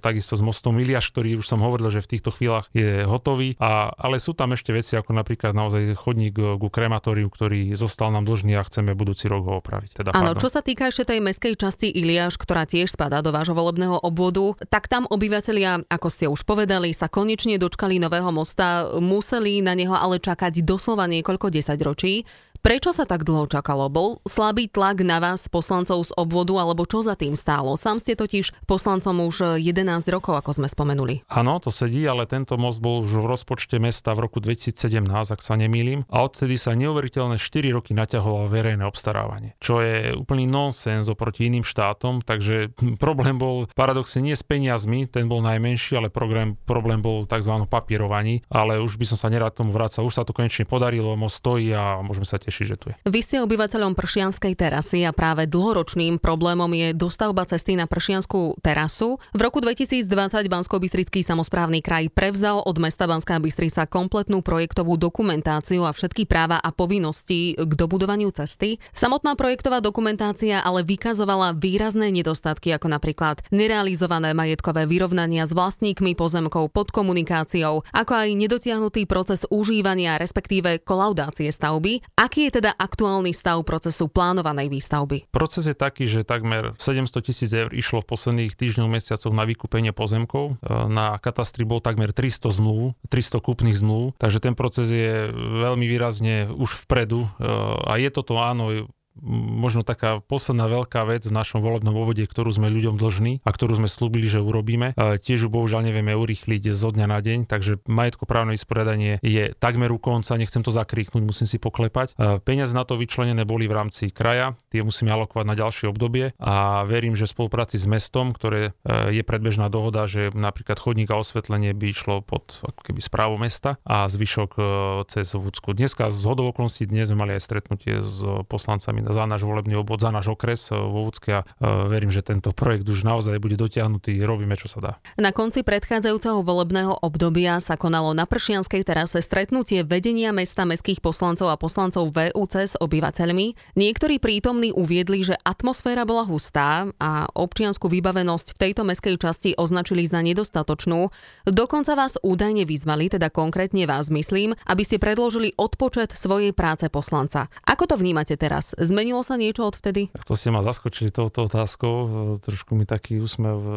takisto 0.00 0.40
s 0.40 0.42
mostom 0.42 0.80
Iliaš, 0.80 1.12
ktorý 1.12 1.44
už 1.44 1.44
som 1.44 1.60
hovoril, 1.60 1.92
že 1.92 2.00
v 2.00 2.16
týchto 2.16 2.32
chvíľach 2.32 2.72
je 2.72 3.04
hotový. 3.04 3.60
A, 3.60 3.92
ale 3.92 4.16
sú 4.16 4.32
tam 4.32 4.56
ešte 4.56 4.72
veci 4.72 4.96
ako 4.96 5.12
napríklad 5.12 5.52
naozaj 5.52 5.92
chodník 6.00 6.40
ku 6.40 6.68
krematóriu, 6.70 7.28
ktorý 7.28 7.74
zostal 7.74 8.14
nám 8.14 8.24
dlžný 8.24 8.56
a 8.56 8.62
chceme 8.64 8.94
budúci 8.94 9.26
rok 9.26 9.42
ho 9.44 9.54
opraviť. 9.58 9.90
Teda, 10.00 10.08
Áno, 10.14 10.38
čo 10.38 10.46
sa 10.46 10.62
týka 10.62 10.88
ešte 10.88 11.10
tej 11.10 11.20
meskej 11.20 11.58
časti 11.58 11.90
Iliaš, 11.90 12.38
ktorá 12.38 12.64
tiež 12.64 12.94
spadá 12.94 13.20
do 13.20 13.34
vášho 13.34 13.52
volebného 13.52 14.00
obvodu, 14.00 14.54
tak 14.70 14.86
tam 14.86 15.04
obyvateľia, 15.10 15.90
ako 15.90 16.08
ste 16.08 16.26
už 16.30 16.46
povedali, 16.46 16.94
sa 16.94 17.10
konečne 17.10 17.58
dočkali 17.58 17.98
nového 17.98 18.30
mosta, 18.30 18.88
museli 19.02 19.60
na 19.60 19.74
neho 19.74 19.92
ale 19.92 20.22
čakať 20.22 20.62
doslova 20.62 21.10
niekoľko 21.10 21.50
10 21.52 21.74
ročí. 21.82 22.24
Prečo 22.60 22.92
sa 22.92 23.08
tak 23.08 23.24
dlho 23.24 23.48
čakalo? 23.48 23.88
Bol 23.88 24.20
slabý 24.28 24.68
tlak 24.68 25.00
na 25.00 25.16
vás, 25.16 25.48
poslancov 25.48 26.04
z 26.04 26.12
obvodu, 26.12 26.60
alebo 26.60 26.84
čo 26.84 27.00
za 27.00 27.16
tým 27.16 27.32
stálo? 27.32 27.72
Sám 27.80 28.04
ste 28.04 28.12
totiž 28.12 28.68
poslancom 28.68 29.24
už 29.24 29.56
11 29.56 30.04
rokov, 30.12 30.36
ako 30.36 30.60
sme 30.60 30.68
spomenuli. 30.68 31.24
Áno, 31.32 31.56
to 31.56 31.72
sedí, 31.72 32.04
ale 32.04 32.28
tento 32.28 32.60
most 32.60 32.84
bol 32.84 33.00
už 33.00 33.16
v 33.16 33.32
rozpočte 33.32 33.80
mesta 33.80 34.12
v 34.12 34.28
roku 34.28 34.44
2017, 34.44 34.76
ak 35.08 35.40
sa 35.40 35.56
nemýlim. 35.56 36.04
A 36.12 36.20
odtedy 36.20 36.60
sa 36.60 36.76
neuveriteľné 36.76 37.40
4 37.40 37.72
roky 37.72 37.96
naťahovalo 37.96 38.52
verejné 38.52 38.84
obstarávanie, 38.84 39.56
čo 39.56 39.80
je 39.80 40.12
úplný 40.12 40.44
nonsens 40.44 41.08
oproti 41.08 41.48
iným 41.48 41.64
štátom, 41.64 42.20
takže 42.20 42.76
problém 43.00 43.40
bol 43.40 43.72
paradoxne 43.72 44.20
nie 44.20 44.36
s 44.36 44.44
peniazmi, 44.44 45.08
ten 45.08 45.32
bol 45.32 45.40
najmenší, 45.40 45.96
ale 45.96 46.12
problém, 46.12 46.60
problém 46.68 47.00
bol 47.00 47.24
tzv. 47.24 47.56
papierovaní, 47.64 48.44
ale 48.52 48.84
už 48.84 49.00
by 49.00 49.08
som 49.08 49.16
sa 49.16 49.32
nerád 49.32 49.56
tomu 49.56 49.72
vrácal. 49.72 50.04
Už 50.04 50.20
sa 50.20 50.28
to 50.28 50.36
konečne 50.36 50.68
podarilo, 50.68 51.16
most 51.16 51.40
stojí 51.40 51.72
a 51.72 52.04
môžeme 52.04 52.28
sa 52.28 52.36
teší, 52.50 52.66
že 52.66 52.76
tu 52.76 52.90
je. 52.90 52.98
Vy 53.06 53.22
ste 53.22 53.38
obyvateľom 53.38 53.94
Pršianskej 53.94 54.58
terasy 54.58 55.06
a 55.06 55.14
práve 55.14 55.46
dlhoročným 55.46 56.18
problémom 56.18 56.66
je 56.74 56.90
dostavba 56.90 57.46
cesty 57.46 57.78
na 57.78 57.86
Pršianskú 57.86 58.58
terasu. 58.58 59.22
V 59.30 59.40
roku 59.40 59.62
2020 59.62 60.10
Bansko-Bystrický 60.50 61.22
samozprávny 61.22 61.78
kraj 61.78 62.10
prevzal 62.10 62.58
od 62.66 62.76
mesta 62.82 63.06
Banská 63.06 63.38
Bystrica 63.38 63.86
kompletnú 63.86 64.42
projektovú 64.42 64.98
dokumentáciu 64.98 65.86
a 65.86 65.94
všetky 65.94 66.26
práva 66.26 66.58
a 66.58 66.74
povinnosti 66.74 67.54
k 67.54 67.72
dobudovaniu 67.78 68.34
cesty. 68.34 68.82
Samotná 68.90 69.38
projektová 69.38 69.78
dokumentácia 69.78 70.58
ale 70.58 70.82
vykazovala 70.82 71.54
výrazné 71.54 72.10
nedostatky, 72.10 72.74
ako 72.74 72.90
napríklad 72.90 73.46
nerealizované 73.54 74.34
majetkové 74.34 74.90
vyrovnania 74.90 75.46
s 75.46 75.54
vlastníkmi 75.54 76.18
pozemkov 76.18 76.74
pod 76.74 76.90
komunikáciou, 76.90 77.86
ako 77.94 78.12
aj 78.16 78.28
nedotiahnutý 78.34 79.06
proces 79.06 79.46
užívania, 79.46 80.18
respektíve 80.18 80.82
kolaudácie 80.82 81.52
stavby. 81.52 82.02
Aký 82.16 82.39
Aký 82.40 82.48
je 82.48 82.64
teda 82.64 82.72
aktuálny 82.72 83.36
stav 83.36 83.60
procesu 83.68 84.08
plánovanej 84.08 84.72
výstavby? 84.72 85.28
Proces 85.28 85.68
je 85.68 85.76
taký, 85.76 86.08
že 86.08 86.24
takmer 86.24 86.72
700 86.80 87.20
tisíc 87.20 87.52
eur 87.52 87.68
išlo 87.68 88.00
v 88.00 88.16
posledných 88.16 88.56
týždňoch, 88.56 88.88
mesiacoch 88.88 89.28
na 89.36 89.44
vykúpenie 89.44 89.92
pozemkov. 89.92 90.56
E, 90.56 90.72
na 90.88 91.20
katastri 91.20 91.68
bol 91.68 91.84
takmer 91.84 92.16
300 92.16 92.48
zmluv, 92.48 92.96
300 93.12 93.44
kúpnych 93.44 93.76
zmluv, 93.76 94.16
takže 94.16 94.40
ten 94.40 94.56
proces 94.56 94.88
je 94.88 95.28
veľmi 95.36 95.84
výrazne 95.84 96.48
už 96.48 96.88
vpredu 96.88 97.28
e, 97.28 97.44
a 97.84 98.00
je 98.00 98.08
toto 98.08 98.40
áno, 98.40 98.88
možno 99.24 99.84
taká 99.84 100.20
posledná 100.24 100.66
veľká 100.66 101.04
vec 101.06 101.28
v 101.28 101.34
našom 101.34 101.60
volebnom 101.60 101.94
obvode, 101.96 102.24
ktorú 102.24 102.50
sme 102.50 102.72
ľuďom 102.72 102.96
dlžní 102.96 103.44
a 103.44 103.50
ktorú 103.52 103.80
sme 103.80 103.88
slúbili, 103.88 104.26
že 104.26 104.40
urobíme. 104.40 104.96
Tiež 104.96 105.46
ju 105.46 105.48
bohužiaľ 105.52 105.86
nevieme 105.86 106.16
urýchliť 106.16 106.72
zo 106.72 106.90
dňa 106.92 107.06
na 107.06 107.18
deň, 107.20 107.38
takže 107.46 107.84
majetkoprávne 107.86 108.56
vysporiadanie 108.56 109.20
je 109.20 109.52
takmer 109.56 109.92
u 109.92 110.00
konca, 110.00 110.36
nechcem 110.40 110.64
to 110.64 110.72
zakriknúť, 110.72 111.22
musím 111.22 111.46
si 111.46 111.60
poklepať. 111.60 112.16
Peniaze 112.42 112.72
na 112.72 112.84
to 112.88 112.96
vyčlenené 112.96 113.44
boli 113.44 113.68
v 113.68 113.76
rámci 113.76 114.08
kraja, 114.10 114.56
tie 114.72 114.80
musíme 114.80 115.12
alokovať 115.12 115.46
na 115.46 115.56
ďalšie 115.56 115.86
obdobie 115.92 116.32
a 116.40 116.84
verím, 116.88 117.14
že 117.14 117.28
v 117.28 117.34
spolupráci 117.36 117.76
s 117.76 117.86
mestom, 117.86 118.32
ktoré 118.32 118.72
e, 118.84 119.14
je 119.14 119.22
predbežná 119.24 119.68
dohoda, 119.72 120.04
že 120.04 120.32
napríklad 120.32 120.80
chodník 120.80 121.10
a 121.12 121.20
osvetlenie 121.20 121.76
by 121.76 121.86
išlo 121.92 122.20
pod 122.24 122.60
keby 122.82 123.00
správu 123.00 123.36
mesta 123.40 123.76
a 123.84 124.08
zvyšok 124.08 124.50
e, 124.56 124.62
cez 125.08 125.32
Vúcku. 125.36 125.72
Dneska 125.72 126.10
z 126.10 126.20
hodov 126.26 126.52
dnes 126.68 127.08
sme 127.08 127.22
mali 127.24 127.32
aj 127.38 127.42
stretnutie 127.46 128.02
s 128.02 128.20
poslancami 128.50 129.00
za 129.10 129.24
náš 129.26 129.42
volebný 129.46 129.78
obvod, 129.80 130.00
za 130.00 130.10
náš 130.14 130.32
okres 130.32 130.70
eh, 130.70 130.78
vo 130.78 131.06
Vúcke 131.06 131.30
a 131.30 131.40
eh, 131.42 131.90
verím, 131.90 132.10
že 132.10 132.22
tento 132.24 132.54
projekt 132.54 132.86
už 132.88 133.02
naozaj 133.06 133.36
bude 133.42 133.58
dotiahnutý, 133.58 134.22
robíme 134.22 134.54
čo 134.54 134.70
sa 134.70 134.78
dá. 134.80 134.92
Na 135.18 135.30
konci 135.34 135.66
predchádzajúceho 135.66 136.42
volebného 136.42 137.02
obdobia 137.02 137.58
sa 137.58 137.74
konalo 137.74 138.12
na 138.16 138.24
Pršianskej 138.24 138.82
terase 138.86 139.20
stretnutie 139.20 139.82
vedenia 139.82 140.30
mesta 140.30 140.64
mestských 140.64 141.02
poslancov 141.02 141.50
a 141.50 141.60
poslancov 141.60 142.14
VUC 142.14 142.54
s 142.54 142.74
obyvateľmi. 142.78 143.76
Niektorí 143.76 144.22
prítomní 144.22 144.70
uviedli, 144.70 145.22
že 145.26 145.38
atmosféra 145.42 146.06
bola 146.06 146.24
hustá 146.26 146.88
a 147.00 147.26
občiansku 147.34 147.90
vybavenosť 147.90 148.56
v 148.56 148.60
tejto 148.60 148.82
meskej 148.86 149.16
časti 149.18 149.50
označili 149.58 150.06
za 150.06 150.22
nedostatočnú. 150.22 151.10
Dokonca 151.48 151.92
vás 151.98 152.16
údajne 152.20 152.64
vyzvali, 152.64 153.10
teda 153.10 153.28
konkrétne 153.32 153.84
vás 153.84 154.08
myslím, 154.12 154.54
aby 154.66 154.82
ste 154.86 155.02
predložili 155.02 155.56
odpočet 155.56 156.14
svojej 156.14 156.52
práce 156.52 156.86
poslanca. 156.92 157.48
Ako 157.66 157.90
to 157.90 157.96
vnímate 157.96 158.36
teraz? 158.36 158.72
Zmenilo 158.90 159.22
sa 159.22 159.38
niečo 159.38 159.70
odvtedy? 159.70 160.10
To 160.26 160.34
ste 160.34 160.50
ma 160.50 160.66
zaskočili 160.66 161.14
touto 161.14 161.46
otázkou. 161.46 161.94
Trošku 162.42 162.74
mi 162.74 162.82
taký 162.82 163.22
úsmev 163.22 163.58
e, 163.62 163.72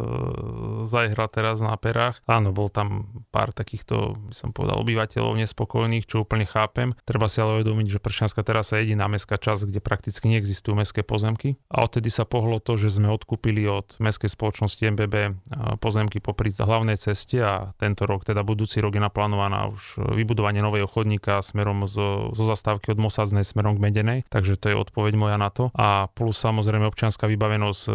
zahral 0.90 1.30
teraz 1.30 1.62
na 1.62 1.78
perách. 1.78 2.18
Áno, 2.26 2.50
bol 2.50 2.74
tam 2.74 3.22
pár 3.30 3.54
takýchto, 3.54 4.18
by 4.18 4.34
som 4.34 4.50
povedal, 4.50 4.82
obyvateľov 4.82 5.38
nespokojných, 5.38 6.10
čo 6.10 6.26
úplne 6.26 6.50
chápem. 6.50 6.98
Treba 7.06 7.30
si 7.30 7.46
ale 7.46 7.62
uvedomiť, 7.62 7.94
že 7.94 8.00
Pršianska 8.02 8.42
terasa 8.42 8.82
je 8.82 8.90
jediná 8.90 9.06
mestská 9.06 9.38
časť, 9.38 9.70
kde 9.70 9.86
prakticky 9.86 10.34
neexistujú 10.34 10.74
mestské 10.74 11.06
pozemky. 11.06 11.62
A 11.70 11.86
odtedy 11.86 12.10
sa 12.10 12.26
pohlo 12.26 12.58
to, 12.58 12.74
že 12.82 12.98
sme 12.98 13.14
odkúpili 13.14 13.70
od 13.70 13.94
mestskej 14.02 14.34
spoločnosti 14.34 14.82
MBB 14.82 15.16
e, 15.30 15.32
pozemky 15.78 16.26
popri 16.26 16.50
hlavnej 16.50 16.98
ceste 16.98 17.38
a 17.38 17.78
tento 17.78 18.10
rok, 18.10 18.26
teda 18.26 18.42
budúci 18.42 18.82
rok 18.82 18.98
je 18.98 19.04
naplánovaná 19.04 19.70
už 19.70 20.02
vybudovanie 20.18 20.66
nového 20.66 20.90
chodníka 20.90 21.38
smerom 21.46 21.86
zo, 21.86 22.34
zo 22.34 22.44
zastávky 22.50 22.98
od 22.98 22.98
Mosadznej 22.98 23.46
smerom 23.46 23.78
k 23.78 23.84
Medenej. 23.86 24.20
Takže 24.34 24.58
to 24.58 24.74
je 24.74 24.80
odpoveď 24.80 25.03
odpoveď 25.04 25.20
moja 25.20 25.36
na 25.36 25.52
to. 25.52 25.68
A 25.76 26.08
plus 26.08 26.40
samozrejme 26.40 26.88
občianská 26.88 27.28
vybavenosť. 27.28 27.84
E, 27.84 27.92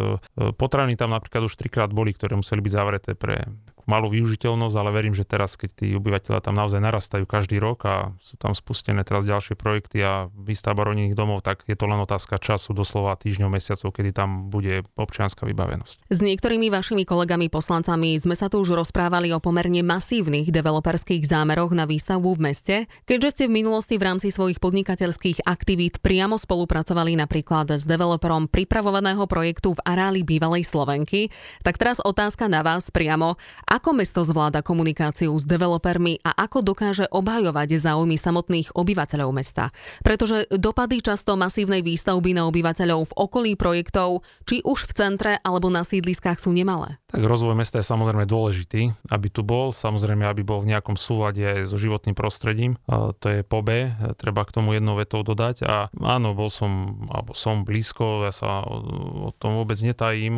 potraviny 0.53 0.93
tam 0.93 1.17
napríklad 1.17 1.49
už 1.49 1.57
trikrát 1.57 1.89
boli, 1.89 2.13
ktoré 2.13 2.37
museli 2.37 2.61
byť 2.61 2.73
zavreté 2.77 3.17
pre 3.17 3.49
malú 3.89 4.13
využiteľnosť, 4.13 4.75
ale 4.77 4.89
verím, 4.93 5.17
že 5.17 5.25
teraz, 5.25 5.57
keď 5.57 5.69
tí 5.73 5.87
obyvateľia 5.97 6.45
tam 6.45 6.53
naozaj 6.53 6.77
narastajú 6.77 7.25
každý 7.25 7.57
rok 7.57 7.89
a 7.89 8.13
sú 8.21 8.37
tam 8.37 8.53
spustené 8.53 9.01
teraz 9.01 9.25
ďalšie 9.25 9.57
projekty 9.57 10.05
a 10.05 10.29
výstavba 10.29 10.85
rodinných 10.85 11.17
domov, 11.17 11.41
tak 11.41 11.65
je 11.65 11.73
to 11.73 11.89
len 11.89 11.97
otázka 11.97 12.37
času, 12.37 12.77
doslova 12.77 13.17
týždňov, 13.17 13.49
mesiacov, 13.49 13.89
kedy 13.89 14.13
tam 14.13 14.53
bude 14.53 14.85
občianská 14.93 15.49
vybavenosť. 15.49 16.05
S 16.13 16.19
niektorými 16.21 16.69
vašimi 16.69 17.03
kolegami 17.09 17.49
poslancami 17.49 18.13
sme 18.21 18.37
sa 18.37 18.45
tu 18.47 18.61
už 18.61 18.77
rozprávali 18.77 19.33
o 19.33 19.41
pomerne 19.41 19.81
masívnych 19.81 20.53
developerských 20.53 21.25
zámeroch 21.25 21.73
na 21.73 21.89
výstavbu 21.89 22.37
v 22.37 22.43
meste, 22.53 22.75
keďže 23.09 23.29
ste 23.33 23.43
v 23.49 23.65
minulosti 23.65 23.97
v 23.97 24.05
rámci 24.05 24.29
svojich 24.29 24.61
podnikateľských 24.61 25.49
aktivít 25.49 26.03
priamo 26.05 26.37
spolupracovali 26.37 27.17
napríklad 27.17 27.73
s 27.73 27.87
developerom 27.89 28.45
pripravovaného 28.45 29.25
projektu 29.25 29.73
v 29.73 29.83
areáli 29.87 30.21
bývalej 30.21 30.67
Slovenky. 30.67 31.31
Tak 31.63 31.79
teraz 31.79 31.97
otázka 32.03 32.51
na 32.51 32.61
vás 32.61 32.91
priamo. 32.91 33.39
Ako 33.79 33.95
mesto 33.95 34.27
zvláda 34.27 34.59
komunikáciu 34.59 35.31
s 35.39 35.47
developermi 35.47 36.19
a 36.19 36.35
ako 36.35 36.67
dokáže 36.67 37.07
obhajovať 37.15 37.79
záujmy 37.79 38.19
samotných 38.19 38.75
obyvateľov 38.75 39.31
mesta? 39.31 39.71
Pretože 40.03 40.51
dopady 40.51 40.99
často 40.99 41.39
masívnej 41.39 41.79
výstavby 41.79 42.35
na 42.35 42.43
obyvateľov 42.51 43.07
v 43.07 43.15
okolí 43.15 43.51
projektov, 43.55 44.27
či 44.43 44.59
už 44.67 44.83
v 44.83 44.91
centre 44.99 45.31
alebo 45.39 45.71
na 45.71 45.87
sídliskách 45.87 46.43
sú 46.43 46.51
nemalé. 46.51 46.99
Tak 47.07 47.23
rozvoj 47.23 47.55
mesta 47.55 47.79
je 47.79 47.87
samozrejme 47.87 48.27
dôležitý, 48.27 48.99
aby 49.15 49.27
tu 49.31 49.47
bol, 49.47 49.71
samozrejme, 49.71 50.27
aby 50.27 50.43
bol 50.43 50.59
v 50.59 50.75
nejakom 50.75 50.99
súlade 50.99 51.39
aj 51.39 51.71
so 51.71 51.79
životným 51.79 52.19
prostredím. 52.19 52.75
To 52.91 53.27
je 53.31 53.47
po 53.47 53.63
B, 53.63 53.95
treba 54.19 54.43
k 54.43 54.59
tomu 54.59 54.75
jednou 54.75 54.99
vetou 54.99 55.23
dodať. 55.23 55.63
A 55.63 55.87
áno, 56.03 56.35
bol 56.35 56.51
som, 56.51 56.99
alebo 57.07 57.31
som 57.31 57.63
blízko, 57.63 58.27
ja 58.27 58.35
sa 58.35 58.59
o 58.67 59.31
tom 59.39 59.55
vôbec 59.55 59.79
netajím 59.79 60.35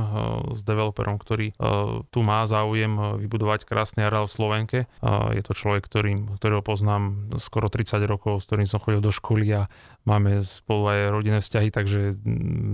s 0.54 0.62
developerom, 0.62 1.18
ktorý 1.18 1.58
tu 2.14 2.22
má 2.22 2.46
záujem 2.46 3.18
vybudovať 3.32 3.64
krásny 3.64 4.04
areál 4.04 4.28
v 4.28 4.36
Slovenke. 4.36 4.80
Je 5.32 5.40
to 5.40 5.56
človek, 5.56 5.88
ktorým, 5.88 6.36
ktorého 6.36 6.60
poznám 6.60 7.32
skoro 7.40 7.72
30 7.72 8.04
rokov, 8.04 8.44
s 8.44 8.52
ktorým 8.52 8.68
som 8.68 8.84
chodil 8.84 9.00
do 9.00 9.16
školy 9.16 9.48
a 9.56 9.72
máme 10.08 10.42
spolu 10.42 10.90
aj 10.90 11.00
rodinné 11.14 11.40
vzťahy, 11.40 11.70
takže 11.70 12.18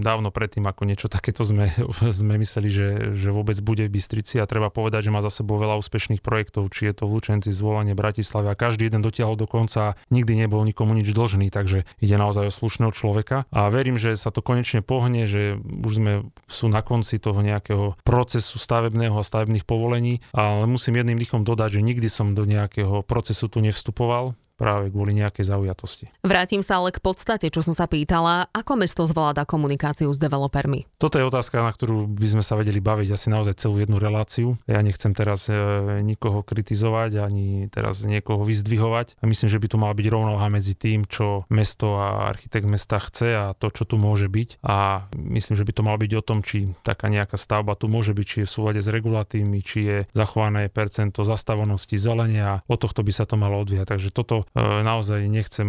dávno 0.02 0.32
predtým, 0.32 0.64
ako 0.66 0.88
niečo 0.88 1.08
takéto 1.12 1.44
sme, 1.44 1.70
sme 2.24 2.40
mysleli, 2.40 2.70
že, 2.72 2.90
že 3.14 3.30
vôbec 3.34 3.60
bude 3.60 3.86
v 3.88 3.94
Bystrici 4.00 4.40
a 4.40 4.50
treba 4.50 4.72
povedať, 4.72 5.10
že 5.10 5.14
má 5.14 5.20
za 5.20 5.32
sebou 5.32 5.60
veľa 5.60 5.76
úspešných 5.82 6.24
projektov, 6.24 6.72
či 6.72 6.92
je 6.92 6.94
to 6.98 7.04
v 7.06 7.20
Lučenci, 7.20 7.50
zvolenie 7.52 7.98
Bratislave 7.98 8.54
a 8.54 8.60
každý 8.60 8.88
jeden 8.88 9.04
dotiahol 9.04 9.36
do 9.36 9.50
konca, 9.50 10.00
nikdy 10.08 10.48
nebol 10.48 10.64
nikomu 10.64 10.96
nič 10.96 11.12
dlžný, 11.12 11.52
takže 11.52 11.84
ide 12.00 12.16
naozaj 12.16 12.50
o 12.50 12.54
slušného 12.54 12.92
človeka. 12.96 13.44
A 13.52 13.68
verím, 13.68 14.00
že 14.00 14.16
sa 14.16 14.32
to 14.32 14.40
konečne 14.40 14.86
pohne, 14.86 15.28
že 15.28 15.60
už 15.60 15.94
sme 16.00 16.14
sú 16.48 16.72
na 16.72 16.80
konci 16.80 17.20
toho 17.20 17.44
nejakého 17.44 18.00
procesu 18.08 18.62
stavebného 18.62 19.16
a 19.18 19.26
stavebných 19.26 19.68
povolení 19.68 20.24
ale 20.38 20.70
musím 20.70 21.02
jedným 21.02 21.18
dýchom 21.18 21.42
dodať, 21.42 21.80
že 21.80 21.86
nikdy 21.86 22.08
som 22.10 22.38
do 22.38 22.46
nejakého 22.46 23.02
procesu 23.04 23.50
tu 23.50 23.64
nevstupoval 23.64 24.38
práve 24.58 24.90
kvôli 24.90 25.14
nejakej 25.14 25.54
zaujatosti. 25.54 26.10
Vrátim 26.26 26.66
sa 26.66 26.82
ale 26.82 26.90
k 26.90 27.00
podstate, 27.00 27.54
čo 27.54 27.62
som 27.62 27.78
sa 27.78 27.86
pýtala, 27.86 28.50
ako 28.50 28.74
mesto 28.82 29.06
zvláda 29.06 29.46
komunikáciu 29.46 30.10
s 30.10 30.18
developermi. 30.18 30.90
Toto 30.98 31.22
je 31.22 31.30
otázka, 31.30 31.62
na 31.62 31.70
ktorú 31.70 32.10
by 32.10 32.28
sme 32.28 32.44
sa 32.44 32.58
vedeli 32.58 32.82
baviť 32.82 33.14
asi 33.14 33.30
naozaj 33.30 33.62
celú 33.62 33.78
jednu 33.78 34.02
reláciu. 34.02 34.58
Ja 34.66 34.82
nechcem 34.82 35.14
teraz 35.14 35.46
e, 35.46 35.54
nikoho 36.02 36.42
kritizovať 36.42 37.22
ani 37.22 37.70
teraz 37.70 38.02
niekoho 38.02 38.42
vyzdvihovať. 38.42 39.22
A 39.22 39.24
myslím, 39.30 39.48
že 39.54 39.62
by 39.62 39.68
tu 39.70 39.78
mala 39.78 39.94
byť 39.94 40.08
rovnováha 40.10 40.50
medzi 40.50 40.74
tým, 40.74 41.06
čo 41.06 41.46
mesto 41.54 42.02
a 42.02 42.26
architekt 42.26 42.66
mesta 42.66 42.98
chce 42.98 43.38
a 43.38 43.46
to, 43.54 43.70
čo 43.70 43.86
tu 43.86 44.02
môže 44.02 44.26
byť. 44.26 44.66
A 44.66 45.06
myslím, 45.14 45.54
že 45.54 45.66
by 45.70 45.72
to 45.78 45.86
malo 45.86 46.02
byť 46.02 46.12
o 46.18 46.26
tom, 46.26 46.42
či 46.42 46.74
taká 46.82 47.14
nejaká 47.14 47.38
stavba 47.38 47.78
tu 47.78 47.86
môže 47.86 48.18
byť, 48.18 48.26
či 48.26 48.38
je 48.42 48.48
v 48.50 48.56
súlade 48.58 48.82
s 48.82 48.90
regulatívmi, 48.90 49.62
či 49.62 49.80
je 49.86 49.98
zachované 50.18 50.74
percento 50.74 51.22
zastavonosti 51.22 51.94
zelenia. 52.02 52.66
O 52.66 52.80
tohto 52.80 53.06
by 53.06 53.14
sa 53.14 53.30
to 53.30 53.38
malo 53.38 53.62
odvíjať. 53.62 53.94
Takže 53.94 54.10
toto 54.10 54.47
naozaj 54.56 55.26
nechcem 55.28 55.68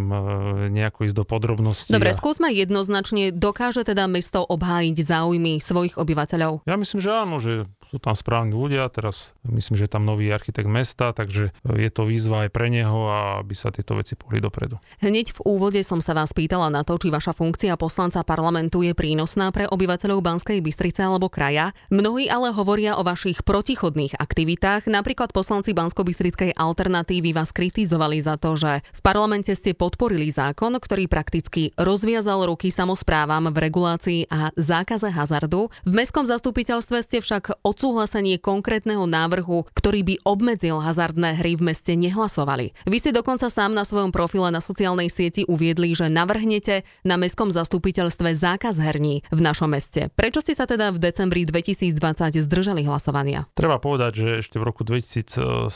nejako 0.68 1.08
ísť 1.08 1.16
do 1.16 1.24
podrobností. 1.24 1.90
Dobre, 1.90 2.12
a... 2.12 2.16
skúsme 2.16 2.52
jednoznačne, 2.52 3.32
dokáže 3.32 3.82
teda 3.86 4.04
mesto 4.06 4.44
obhájiť 4.44 4.96
záujmy 5.00 5.58
svojich 5.58 5.96
obyvateľov? 5.96 6.68
Ja 6.68 6.76
myslím, 6.76 7.00
že 7.00 7.10
áno, 7.10 7.40
že 7.40 7.66
sú 7.88 7.96
tam 7.96 8.12
správni 8.12 8.52
ľudia, 8.52 8.84
teraz 8.92 9.32
myslím, 9.48 9.80
že 9.80 9.88
je 9.88 9.92
tam 9.96 10.04
nový 10.04 10.28
architekt 10.28 10.68
mesta, 10.68 11.16
takže 11.16 11.48
je 11.64 11.88
to 11.88 12.04
výzva 12.04 12.44
aj 12.44 12.50
pre 12.52 12.68
neho, 12.68 13.08
aby 13.40 13.56
sa 13.56 13.72
tieto 13.72 13.96
veci 13.96 14.12
pohli 14.12 14.44
dopredu. 14.44 14.76
Hneď 15.00 15.32
v 15.32 15.40
úvode 15.48 15.80
som 15.80 16.04
sa 16.04 16.12
vás 16.12 16.36
pýtala 16.36 16.68
na 16.68 16.84
to, 16.84 17.00
či 17.00 17.08
vaša 17.08 17.32
funkcia 17.32 17.80
poslanca 17.80 18.20
parlamentu 18.28 18.84
je 18.84 18.92
prínosná 18.92 19.48
pre 19.48 19.64
obyvateľov 19.64 20.20
Banskej 20.20 20.60
Bystrice 20.60 21.00
alebo 21.00 21.32
kraja. 21.32 21.72
Mnohí 21.88 22.28
ale 22.28 22.52
hovoria 22.52 23.00
o 23.00 23.02
vašich 23.08 23.40
protichodných 23.40 24.20
aktivitách. 24.20 24.84
Napríklad 24.84 25.32
poslanci 25.32 25.72
Bansko-Bystrickej 25.72 26.60
alternatívy 26.60 27.32
vás 27.32 27.56
kritizovali 27.56 28.20
za 28.20 28.36
to, 28.36 28.52
že 28.52 28.84
v 28.84 29.00
parlamente 29.00 29.56
ste 29.56 29.72
podporili 29.72 30.28
zákon, 30.28 30.76
ktorý 30.76 31.08
prakticky 31.08 31.72
rozviazal 31.80 32.44
ruky 32.44 32.68
samozprávam 32.68 33.48
v 33.48 33.56
regulácii 33.56 34.20
a 34.28 34.52
zákaze 34.60 35.08
hazardu. 35.08 35.72
V 35.88 35.92
mestskom 35.96 36.28
zastupiteľstve 36.28 37.00
ste 37.00 37.24
však 37.24 37.64
od 37.64 37.77
odsúhlasenie 37.78 38.42
konkrétneho 38.42 39.06
návrhu, 39.06 39.62
ktorý 39.70 40.02
by 40.02 40.14
obmedzil 40.26 40.82
hazardné 40.82 41.38
hry 41.38 41.54
v 41.54 41.70
meste 41.70 41.94
nehlasovali. 41.94 42.74
Vy 42.90 42.96
ste 42.98 43.14
dokonca 43.14 43.46
sám 43.46 43.70
na 43.70 43.86
svojom 43.86 44.10
profile 44.10 44.50
na 44.50 44.58
sociálnej 44.58 45.06
sieti 45.06 45.46
uviedli, 45.46 45.94
že 45.94 46.10
navrhnete 46.10 46.82
na 47.06 47.14
mestskom 47.14 47.54
zastupiteľstve 47.54 48.34
zákaz 48.34 48.82
herní 48.82 49.22
v 49.30 49.40
našom 49.46 49.70
meste. 49.70 50.10
Prečo 50.18 50.42
ste 50.42 50.58
sa 50.58 50.66
teda 50.66 50.90
v 50.90 50.98
decembri 50.98 51.46
2020 51.46 51.94
zdržali 52.42 52.82
hlasovania? 52.82 53.46
Treba 53.54 53.78
povedať, 53.78 54.26
že 54.26 54.28
ešte 54.42 54.58
v 54.58 54.66
roku 54.66 54.82
2017 54.82 55.70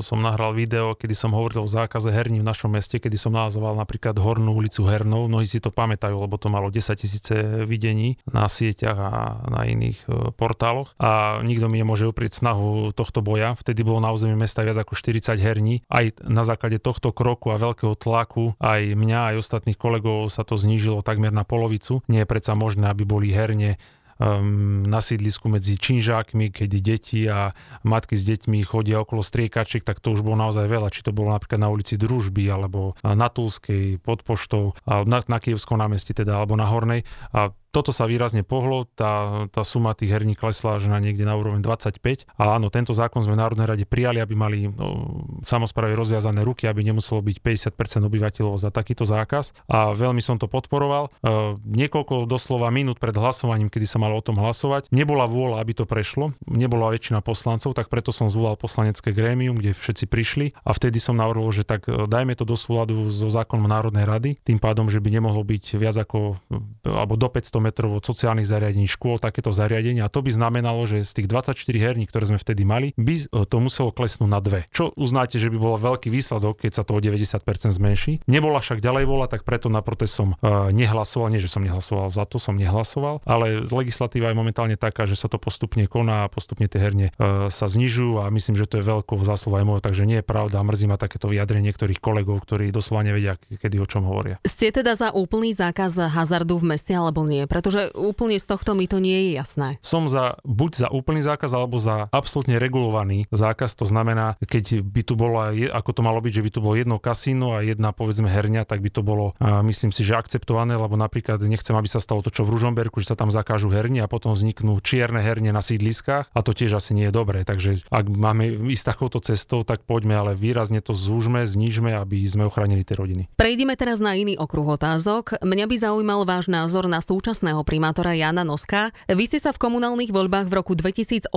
som 0.00 0.18
nahral 0.24 0.56
video, 0.56 0.96
kedy 0.96 1.12
som 1.12 1.36
hovoril 1.36 1.60
o 1.60 1.68
zákaze 1.68 2.08
herní 2.08 2.40
v 2.40 2.48
našom 2.48 2.72
meste, 2.72 2.96
kedy 2.96 3.20
som 3.20 3.36
nazval 3.36 3.76
napríklad 3.76 4.16
Hornú 4.16 4.56
ulicu 4.56 4.88
Hernou. 4.88 5.28
Mnohí 5.28 5.44
si 5.44 5.60
to 5.60 5.68
pamätajú, 5.68 6.16
lebo 6.16 6.40
to 6.40 6.48
malo 6.48 6.72
10 6.72 6.96
tisíce 6.96 7.36
videní 7.68 8.16
na 8.24 8.48
sieťach 8.48 8.96
a 8.96 9.12
na 9.52 9.68
iných 9.68 10.08
e, 10.08 10.32
portáloch. 10.32 10.96
A 10.96 11.17
nikto 11.44 11.70
mi 11.70 11.80
nemôže 11.80 12.08
uprieť 12.08 12.40
snahu 12.42 12.92
tohto 12.92 13.20
boja. 13.20 13.54
Vtedy 13.58 13.84
bolo 13.86 14.02
na 14.02 14.10
území 14.10 14.34
mesta 14.34 14.64
viac 14.64 14.80
ako 14.80 14.96
40 14.96 15.38
herní. 15.38 15.84
Aj 15.88 16.10
na 16.24 16.42
základe 16.42 16.82
tohto 16.82 17.14
kroku 17.14 17.52
a 17.54 17.60
veľkého 17.60 17.94
tlaku 17.98 18.58
aj 18.58 18.94
mňa, 18.94 19.34
aj 19.34 19.40
ostatných 19.40 19.78
kolegov 19.78 20.30
sa 20.32 20.42
to 20.42 20.58
znížilo 20.58 21.04
takmer 21.06 21.30
na 21.30 21.46
polovicu. 21.46 22.02
Nie 22.10 22.24
je 22.24 22.30
predsa 22.30 22.58
možné, 22.58 22.90
aby 22.90 23.06
boli 23.06 23.30
herne 23.30 23.76
um, 24.18 24.82
na 24.84 24.98
sídlisku 24.98 25.46
medzi 25.48 25.78
činžákmi, 25.78 26.50
keď 26.50 26.70
deti 26.82 27.24
a 27.30 27.54
matky 27.86 28.18
s 28.18 28.26
deťmi 28.26 28.60
chodia 28.66 29.00
okolo 29.00 29.22
striekačiek, 29.22 29.86
tak 29.86 30.02
to 30.02 30.12
už 30.12 30.26
bolo 30.26 30.36
naozaj 30.38 30.66
veľa. 30.66 30.92
Či 30.92 31.06
to 31.08 31.14
bolo 31.14 31.32
napríklad 31.32 31.62
na 31.62 31.70
ulici 31.70 31.94
Družby, 31.94 32.50
alebo 32.50 32.98
na 33.02 33.30
Tulskej, 33.30 34.02
pod 34.02 34.26
poštou, 34.26 34.74
na, 34.84 35.22
na 35.24 35.38
Kievskom 35.38 35.78
námestí 35.78 36.12
teda, 36.12 36.38
alebo 36.38 36.58
na 36.58 36.66
Hornej. 36.66 37.06
A 37.32 37.54
toto 37.68 37.92
sa 37.92 38.08
výrazne 38.08 38.40
pohlo, 38.40 38.88
tá, 38.96 39.44
tá 39.52 39.62
suma 39.62 39.92
tých 39.92 40.16
herní 40.16 40.32
klesla 40.32 40.80
až 40.80 40.88
na 40.88 40.96
niekde 40.98 41.28
na 41.28 41.36
úroveň 41.36 41.60
25. 41.60 42.24
A 42.40 42.56
áno, 42.56 42.72
tento 42.72 42.96
zákon 42.96 43.20
sme 43.20 43.36
v 43.36 43.42
Národnej 43.44 43.66
rade 43.68 43.84
prijali, 43.84 44.24
aby 44.24 44.34
mali 44.34 44.58
no, 44.72 45.24
samozprávy 45.44 45.92
rozviazané 45.92 46.40
ruky, 46.42 46.64
aby 46.64 46.80
nemuselo 46.80 47.20
byť 47.20 47.36
50% 47.76 48.08
obyvateľov 48.08 48.56
za 48.56 48.72
takýto 48.72 49.04
zákaz. 49.04 49.52
A 49.68 49.92
veľmi 49.92 50.24
som 50.24 50.40
to 50.40 50.48
podporoval. 50.48 51.12
E, 51.12 51.60
niekoľko 51.60 52.24
doslova 52.24 52.72
minút 52.72 52.96
pred 52.96 53.12
hlasovaním, 53.12 53.68
kedy 53.68 53.84
sa 53.84 54.00
malo 54.00 54.16
o 54.16 54.24
tom 54.24 54.40
hlasovať, 54.40 54.88
nebola 54.88 55.28
vôľa, 55.28 55.60
aby 55.60 55.72
to 55.76 55.84
prešlo, 55.84 56.32
nebola 56.48 56.88
väčšina 56.92 57.20
poslancov, 57.20 57.76
tak 57.76 57.92
preto 57.92 58.16
som 58.16 58.32
zvolal 58.32 58.56
poslanecké 58.56 59.12
grémium, 59.12 59.54
kde 59.60 59.76
všetci 59.76 60.04
prišli 60.08 60.46
a 60.64 60.72
vtedy 60.72 60.96
som 60.96 61.20
navrhol, 61.20 61.52
že 61.52 61.68
tak 61.68 61.84
e, 61.86 62.08
dajme 62.08 62.32
to 62.32 62.48
do 62.48 62.56
súladu 62.56 63.12
so 63.12 63.28
zákonom 63.28 63.68
Národnej 63.68 64.08
rady, 64.08 64.30
tým 64.40 64.56
pádom, 64.56 64.88
že 64.88 65.04
by 65.04 65.12
nemohlo 65.12 65.44
byť 65.44 65.64
viac 65.76 65.96
ako 66.00 66.40
alebo 66.88 67.14
do 67.20 67.28
500 67.28 67.57
metrov 67.62 67.94
od 67.94 68.04
sociálnych 68.04 68.48
zariadení, 68.48 68.90
škôl, 68.90 69.22
takéto 69.22 69.54
zariadenia. 69.54 70.08
A 70.08 70.12
to 70.12 70.20
by 70.20 70.34
znamenalo, 70.34 70.84
že 70.84 71.06
z 71.06 71.22
tých 71.22 71.28
24 71.30 71.54
herní, 71.78 72.04
ktoré 72.10 72.26
sme 72.26 72.38
vtedy 72.40 72.66
mali, 72.66 72.90
by 72.98 73.14
e, 73.16 73.24
to 73.46 73.56
muselo 73.62 73.94
klesnúť 73.94 74.28
na 74.28 74.40
dve. 74.42 74.66
Čo 74.74 74.90
uznáte, 74.98 75.38
že 75.38 75.48
by 75.48 75.56
bol 75.56 75.78
veľký 75.78 76.10
výsledok, 76.10 76.66
keď 76.66 76.80
sa 76.80 76.82
to 76.82 76.98
o 76.98 77.00
90% 77.00 77.38
zmenší. 77.70 78.20
Nebola 78.26 78.58
však 78.58 78.82
ďalej 78.82 79.04
vola, 79.06 79.30
tak 79.30 79.46
preto 79.46 79.70
na 79.70 79.80
protest 79.80 80.18
som 80.18 80.34
uh, 80.34 80.68
nehlasoval. 80.74 81.30
Nie, 81.30 81.38
že 81.38 81.52
som 81.52 81.62
nehlasoval 81.62 82.10
za 82.10 82.26
to, 82.26 82.42
som 82.42 82.58
nehlasoval, 82.58 83.22
ale 83.22 83.62
legislatíva 83.68 84.32
je 84.32 84.36
momentálne 84.36 84.76
taká, 84.76 85.06
že 85.06 85.14
sa 85.14 85.30
to 85.30 85.38
postupne 85.38 85.84
koná 85.86 86.26
a 86.26 86.32
postupne 86.32 86.66
tie 86.66 86.80
herne 86.82 87.14
uh, 87.16 87.48
sa 87.48 87.70
znižujú 87.70 88.22
a 88.22 88.30
myslím, 88.34 88.58
že 88.58 88.66
to 88.66 88.80
je 88.80 88.84
veľkou 88.84 89.16
zásluhou 89.22 89.62
aj 89.62 89.66
môj, 89.66 89.80
takže 89.80 90.04
nie 90.04 90.20
je 90.20 90.26
pravda. 90.26 90.60
Mrzí 90.60 90.86
ma 90.90 91.00
takéto 91.00 91.30
vyjadrenie 91.30 91.68
niektorých 91.68 92.00
kolegov, 92.00 92.44
ktorí 92.44 92.72
doslova 92.72 93.04
nevedia, 93.04 93.36
kedy 93.36 93.76
o 93.80 93.86
čom 93.88 94.08
hovoria. 94.08 94.40
Ste 94.44 94.72
teda 94.72 94.96
za 94.96 95.12
úplný 95.12 95.52
zákaz 95.52 96.12
hazardu 96.12 96.56
v 96.60 96.76
meste 96.76 96.92
alebo 96.92 97.24
nie? 97.24 97.47
Pretože 97.48 97.90
úplne 97.96 98.36
z 98.36 98.46
tohto 98.46 98.76
mi 98.76 98.84
to 98.84 99.00
nie 99.00 99.32
je 99.32 99.40
jasné. 99.40 99.68
Som 99.80 100.06
za, 100.06 100.36
buď 100.44 100.86
za 100.86 100.88
úplný 100.92 101.24
zákaz, 101.24 101.50
alebo 101.56 101.80
za 101.80 102.12
absolútne 102.12 102.60
regulovaný 102.60 103.24
zákaz. 103.32 103.74
To 103.80 103.88
znamená, 103.88 104.36
keď 104.44 104.84
by 104.84 105.02
tu 105.02 105.16
bolo, 105.16 105.40
ako 105.50 105.90
to 105.90 106.00
malo 106.04 106.20
byť, 106.20 106.32
že 106.38 106.44
by 106.44 106.50
tu 106.52 106.60
bolo 106.60 106.74
jedno 106.76 107.00
kasíno 107.00 107.56
a 107.56 107.64
jedna 107.64 107.96
povedzme 107.96 108.28
herňa, 108.28 108.68
tak 108.68 108.84
by 108.84 108.90
to 108.92 109.00
bolo, 109.00 109.32
myslím 109.40 109.90
si, 109.90 110.04
že 110.04 110.14
akceptované, 110.14 110.76
lebo 110.76 110.94
napríklad 111.00 111.40
nechcem, 111.40 111.72
aby 111.72 111.88
sa 111.88 111.98
stalo 112.02 112.20
to, 112.20 112.28
čo 112.28 112.44
v 112.44 112.52
Ružomberku, 112.52 113.00
že 113.00 113.14
sa 113.14 113.16
tam 113.16 113.32
zakážu 113.32 113.72
hernie 113.72 114.04
a 114.04 114.10
potom 114.10 114.36
vzniknú 114.36 114.76
čierne 114.84 115.24
herne 115.24 115.48
na 115.54 115.64
sídliskách 115.64 116.28
a 116.28 116.38
to 116.44 116.52
tiež 116.52 116.76
asi 116.76 116.92
nie 116.92 117.08
je 117.08 117.14
dobré. 117.16 117.46
Takže 117.46 117.88
ak 117.88 118.04
máme 118.10 118.68
ísť 118.68 118.84
takouto 118.92 119.22
cestou, 119.24 119.64
tak 119.64 119.86
poďme, 119.88 120.18
ale 120.18 120.36
výrazne 120.36 120.84
to 120.84 120.92
zúžme, 120.92 121.46
znížme, 121.46 121.96
aby 121.96 122.20
sme 122.28 122.44
ochránili 122.44 122.84
tie 122.84 122.98
rodiny. 122.98 123.30
Prejdeme 123.38 123.72
teraz 123.78 124.02
na 124.02 124.12
iný 124.18 124.36
okruh 124.36 124.76
otázok. 124.76 125.40
Mňa 125.40 125.64
by 125.64 125.76
zaujímal 125.78 126.20
váš 126.28 126.50
názor 126.50 126.90
na 126.90 127.00
súčasť 127.00 127.37
súčasného 127.38 127.62
primátora 127.62 128.18
Jana 128.18 128.42
Noska. 128.42 128.90
Vy 129.06 129.30
ste 129.30 129.38
sa 129.38 129.54
v 129.54 129.62
komunálnych 129.62 130.10
voľbách 130.10 130.50
v 130.50 130.58
roku 130.58 130.74
2018 130.74 131.30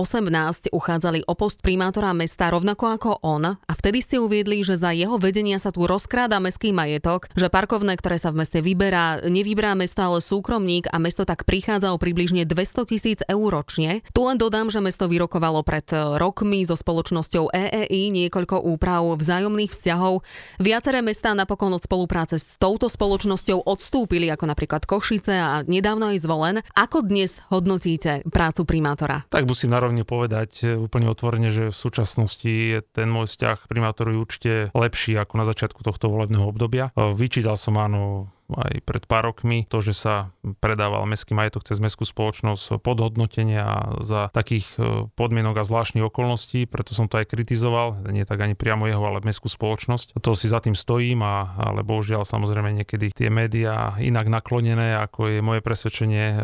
uchádzali 0.74 1.22
o 1.30 1.34
post 1.38 1.62
primátora 1.62 2.10
mesta 2.10 2.50
rovnako 2.50 2.98
ako 2.98 3.10
on 3.22 3.54
a 3.54 3.72
vtedy 3.78 4.02
ste 4.02 4.18
uviedli, 4.18 4.66
že 4.66 4.74
za 4.74 4.90
jeho 4.90 5.14
vedenia 5.22 5.62
sa 5.62 5.70
tu 5.70 5.86
rozkráda 5.86 6.42
mestský 6.42 6.74
majetok, 6.74 7.30
že 7.38 7.46
parkovné, 7.46 7.94
ktoré 7.94 8.18
sa 8.18 8.34
v 8.34 8.42
meste 8.42 8.58
vyberá, 8.58 9.22
nevyberá 9.30 9.78
mesto, 9.78 10.02
ale 10.02 10.18
súkromník 10.18 10.90
a 10.90 10.98
mesto 10.98 11.22
tak 11.22 11.46
prichádza 11.46 11.94
o 11.94 12.02
približne 12.02 12.50
200 12.50 12.90
tisíc 12.90 13.22
eur 13.30 13.54
ročne. 13.54 14.02
Tu 14.10 14.26
len 14.26 14.42
dodám, 14.42 14.74
že 14.74 14.82
mesto 14.82 15.06
vyrokovalo 15.06 15.62
pred 15.62 15.86
rokmi 16.18 16.66
so 16.66 16.74
spoločnosťou 16.74 17.54
EEI 17.54 18.10
niekoľko 18.10 18.58
úprav 18.58 19.06
vzájomných 19.22 19.70
vzťahov. 19.70 20.26
Viaceré 20.58 20.98
mestá 20.98 21.30
napokon 21.30 21.70
od 21.70 21.86
spolupráce 21.86 22.42
s 22.42 22.58
touto 22.58 22.90
spoločnosťou 22.90 23.62
odstúpili, 23.70 24.26
ako 24.34 24.50
napríklad 24.50 24.82
Košice 24.82 25.38
a 25.38 25.52
nedávno 25.62 25.91
nedávno 25.92 26.08
aj 26.08 26.24
zvolen. 26.24 26.56
Ako 26.72 27.04
dnes 27.04 27.36
hodnotíte 27.52 28.24
prácu 28.32 28.64
primátora? 28.64 29.28
Tak 29.28 29.44
musím 29.44 29.76
narovne 29.76 30.08
povedať 30.08 30.64
e, 30.64 30.80
úplne 30.80 31.12
otvorene, 31.12 31.52
že 31.52 31.68
v 31.68 31.76
súčasnosti 31.76 32.48
je 32.48 32.80
ten 32.80 33.12
môj 33.12 33.28
vzťah 33.28 33.68
primátoru 33.68 34.16
určite 34.16 34.72
lepší 34.72 35.20
ako 35.20 35.36
na 35.36 35.44
začiatku 35.44 35.84
tohto 35.84 36.08
volebného 36.08 36.48
obdobia. 36.48 36.96
E, 36.96 37.12
vyčítal 37.12 37.60
som 37.60 37.76
áno 37.76 38.32
aj 38.56 38.84
pred 38.84 39.04
pár 39.08 39.32
rokmi, 39.32 39.64
to, 39.68 39.80
že 39.80 39.94
sa 39.94 40.14
predával 40.60 41.04
mestský 41.06 41.32
majetok 41.32 41.64
cez 41.66 41.78
mestskú 41.78 42.04
spoločnosť 42.04 42.82
podhodnotenia 42.82 43.98
za 44.02 44.28
takých 44.34 44.66
e, 44.76 45.06
podmienok 45.14 45.62
a 45.62 45.64
zvláštnych 45.66 46.06
okolností, 46.06 46.66
preto 46.66 46.92
som 46.92 47.06
to 47.06 47.22
aj 47.22 47.30
kritizoval, 47.30 48.02
nie 48.10 48.26
tak 48.26 48.42
ani 48.42 48.58
priamo 48.58 48.90
jeho, 48.90 49.02
ale 49.02 49.22
mestskú 49.22 49.46
spoločnosť. 49.46 50.18
To 50.18 50.34
si 50.34 50.50
za 50.50 50.58
tým 50.58 50.74
stojím, 50.74 51.22
a, 51.22 51.54
ale 51.56 51.86
bohužiaľ 51.86 52.26
samozrejme 52.26 52.82
niekedy 52.82 53.14
tie 53.14 53.28
médiá 53.30 53.94
inak 54.02 54.26
naklonené, 54.28 54.98
ako 54.98 55.32
je 55.32 55.38
moje 55.40 55.60
presvedčenie, 55.62 56.24
e, 56.34 56.36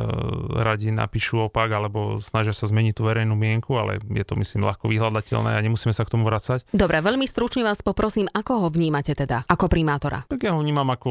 radi 0.62 0.94
napíšu 0.94 1.50
opak 1.50 1.68
alebo 1.70 2.22
snažia 2.22 2.54
sa 2.54 2.70
zmeniť 2.70 2.94
tú 2.96 3.02
verejnú 3.06 3.34
mienku, 3.34 3.74
ale 3.76 3.98
je 4.00 4.24
to 4.24 4.38
myslím 4.38 4.66
ľahko 4.66 4.86
vyhľadateľné 4.86 5.54
a 5.54 5.64
nemusíme 5.64 5.92
sa 5.92 6.06
k 6.06 6.12
tomu 6.14 6.26
vracať. 6.26 6.70
Dobre, 6.70 7.02
veľmi 7.02 7.26
stručne 7.26 7.66
vás 7.66 7.82
poprosím, 7.82 8.30
ako 8.30 8.66
ho 8.66 8.68
vnímate 8.70 9.14
teda 9.14 9.48
ako 9.48 9.66
primátora? 9.66 10.28
Tak 10.28 10.40
ja 10.44 10.54
ho 10.54 10.60
vnímam 10.60 10.86
ako 10.88 11.10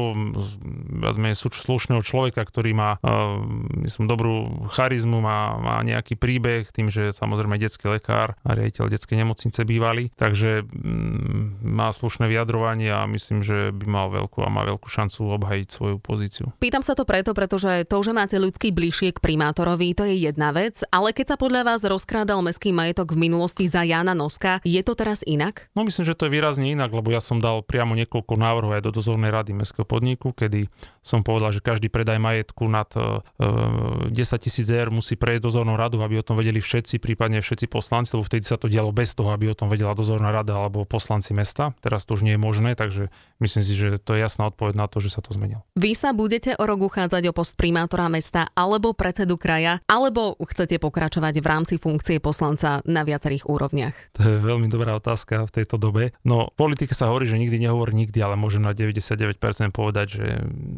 vezme 0.88 1.36
slušného 1.36 2.00
človeka, 2.00 2.42
ktorý 2.42 2.72
má, 2.72 2.90
uh, 3.04 3.38
myslím, 3.84 4.08
dobrú 4.08 4.66
charizmu, 4.72 5.20
má, 5.20 5.60
má 5.60 5.76
nejaký 5.84 6.16
príbeh, 6.16 6.72
tým, 6.72 6.88
že 6.88 7.12
samozrejme 7.12 7.60
detský 7.60 7.92
lekár 7.92 8.34
a 8.42 8.56
riaditeľ 8.56 8.88
detskej 8.88 9.20
nemocnice 9.20 9.60
bývali, 9.68 10.10
takže 10.16 10.64
um, 10.64 11.60
má 11.60 11.92
slušné 11.92 12.26
vyjadrovanie 12.26 12.88
a 12.88 13.04
myslím, 13.06 13.44
že 13.44 13.70
by 13.70 13.86
mal 13.86 14.06
veľkú 14.08 14.40
a 14.42 14.48
má 14.48 14.64
veľkú 14.64 14.88
šancu 14.88 15.36
obhajiť 15.36 15.68
svoju 15.68 15.96
pozíciu. 16.00 16.46
Pýtam 16.56 16.80
sa 16.80 16.96
to 16.96 17.04
preto, 17.04 17.36
pretože 17.36 17.84
to, 17.86 17.96
že 18.00 18.12
máte 18.16 18.40
ľudský 18.40 18.72
bližšie 18.72 19.12
k 19.14 19.22
primátorovi, 19.22 19.92
to 19.92 20.08
je 20.08 20.26
jedna 20.28 20.50
vec, 20.56 20.80
ale 20.88 21.12
keď 21.12 21.34
sa 21.34 21.36
podľa 21.36 21.62
vás 21.68 21.80
rozkrádal 21.84 22.40
mestský 22.40 22.72
majetok 22.72 23.12
v 23.12 23.28
minulosti 23.28 23.68
za 23.68 23.84
Jana 23.84 24.16
Noska, 24.16 24.64
je 24.64 24.80
to 24.80 24.96
teraz 24.96 25.20
inak? 25.26 25.68
No 25.76 25.84
myslím, 25.84 26.08
že 26.08 26.16
to 26.16 26.26
je 26.26 26.34
výrazne 26.34 26.66
inak, 26.72 26.90
lebo 26.94 27.12
ja 27.12 27.20
som 27.20 27.42
dal 27.42 27.60
priamo 27.60 27.92
niekoľko 27.98 28.34
návrhov 28.38 28.78
aj 28.78 28.82
do 28.88 28.94
dozornej 28.94 29.30
rady 29.34 29.52
mestského 29.52 29.84
podniku, 29.84 30.32
kedy 30.32 30.70
som 31.02 31.24
povedal, 31.24 31.56
že 31.56 31.64
každý 31.64 31.88
predaj 31.88 32.20
majetku 32.20 32.68
nad 32.68 32.88
10 32.92 34.12
tisíc 34.44 34.68
eur 34.68 34.92
musí 34.92 35.16
prejsť 35.16 35.40
dozornou 35.40 35.80
radu, 35.80 36.04
aby 36.04 36.20
o 36.20 36.26
tom 36.26 36.36
vedeli 36.36 36.60
všetci, 36.60 37.00
prípadne 37.00 37.40
všetci 37.40 37.64
poslanci, 37.64 38.12
lebo 38.12 38.28
vtedy 38.28 38.44
sa 38.44 38.60
to 38.60 38.68
dialo 38.68 38.92
bez 38.92 39.16
toho, 39.16 39.32
aby 39.32 39.48
o 39.48 39.56
tom 39.56 39.72
vedela 39.72 39.96
dozorná 39.96 40.28
rada 40.28 40.52
alebo 40.52 40.84
poslanci 40.84 41.32
mesta. 41.32 41.72
Teraz 41.80 42.04
to 42.04 42.12
už 42.12 42.28
nie 42.28 42.36
je 42.36 42.40
možné, 42.40 42.76
takže 42.76 43.08
myslím 43.40 43.62
si, 43.64 43.72
že 43.72 43.96
to 43.96 44.14
je 44.14 44.20
jasná 44.20 44.52
odpoveď 44.52 44.74
na 44.76 44.84
to, 44.84 45.00
že 45.00 45.16
sa 45.16 45.24
to 45.24 45.32
zmenilo. 45.32 45.64
Vy 45.80 45.96
sa 45.96 46.12
budete 46.12 46.52
o 46.60 46.64
rok 46.68 46.84
uchádzať 46.84 47.22
o 47.30 47.32
post 47.32 47.56
primátora 47.56 48.12
mesta 48.12 48.52
alebo 48.52 48.92
predsedu 48.92 49.40
kraja, 49.40 49.80
alebo 49.88 50.36
chcete 50.36 50.76
pokračovať 50.76 51.40
v 51.40 51.46
rámci 51.48 51.74
funkcie 51.80 52.20
poslanca 52.20 52.84
na 52.84 53.00
viacerých 53.00 53.48
úrovniach? 53.48 53.96
To 54.20 54.22
je 54.28 54.36
veľmi 54.44 54.68
dobrá 54.68 54.92
otázka 54.92 55.48
v 55.48 55.54
tejto 55.62 55.80
dobe. 55.80 56.12
No, 56.20 56.52
politike 56.52 56.92
sa 56.92 57.08
hovorí, 57.08 57.24
že 57.24 57.40
nikdy 57.40 57.64
nehovorí 57.64 57.96
nikdy, 57.96 58.18
ale 58.20 58.36
môžem 58.36 58.60
na 58.60 58.76
99% 58.76 59.40
povedať, 59.72 60.06
že 60.20 60.26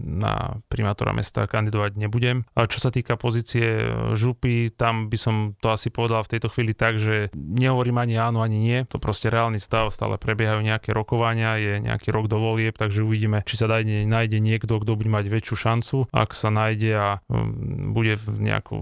na 0.05 0.61
primátora 0.69 1.16
mesta 1.16 1.49
kandidovať 1.49 1.97
nebudem. 1.97 2.45
A 2.55 2.69
čo 2.69 2.79
sa 2.83 2.93
týka 2.93 3.16
pozície 3.16 3.64
e, 3.64 4.14
župy, 4.14 4.71
tam 4.75 5.09
by 5.09 5.19
som 5.19 5.35
to 5.59 5.73
asi 5.73 5.88
povedal 5.88 6.23
v 6.27 6.37
tejto 6.37 6.53
chvíli 6.53 6.77
tak, 6.77 7.01
že 7.01 7.33
nehovorím 7.35 8.03
ani 8.03 8.14
áno, 8.21 8.45
ani 8.45 8.59
nie. 8.61 8.79
To 8.93 9.01
proste 9.01 9.33
reálny 9.33 9.62
stav, 9.62 9.88
stále 9.95 10.21
prebiehajú 10.21 10.61
nejaké 10.61 10.93
rokovania, 10.93 11.57
je 11.57 11.81
nejaký 11.81 12.12
rok 12.12 12.29
do 12.29 12.37
volieb, 12.37 12.77
takže 12.77 13.07
uvidíme, 13.07 13.47
či 13.47 13.57
sa 13.57 13.71
nájde, 13.71 14.05
nájde 14.05 14.38
niekto, 14.43 14.77
kto 14.83 14.99
bude 14.99 15.11
mať 15.11 15.31
väčšiu 15.31 15.57
šancu. 15.57 15.97
Ak 16.11 16.35
sa 16.35 16.51
nájde 16.51 16.90
a 16.97 17.09
bude 17.95 18.19
nejakú, 18.27 18.77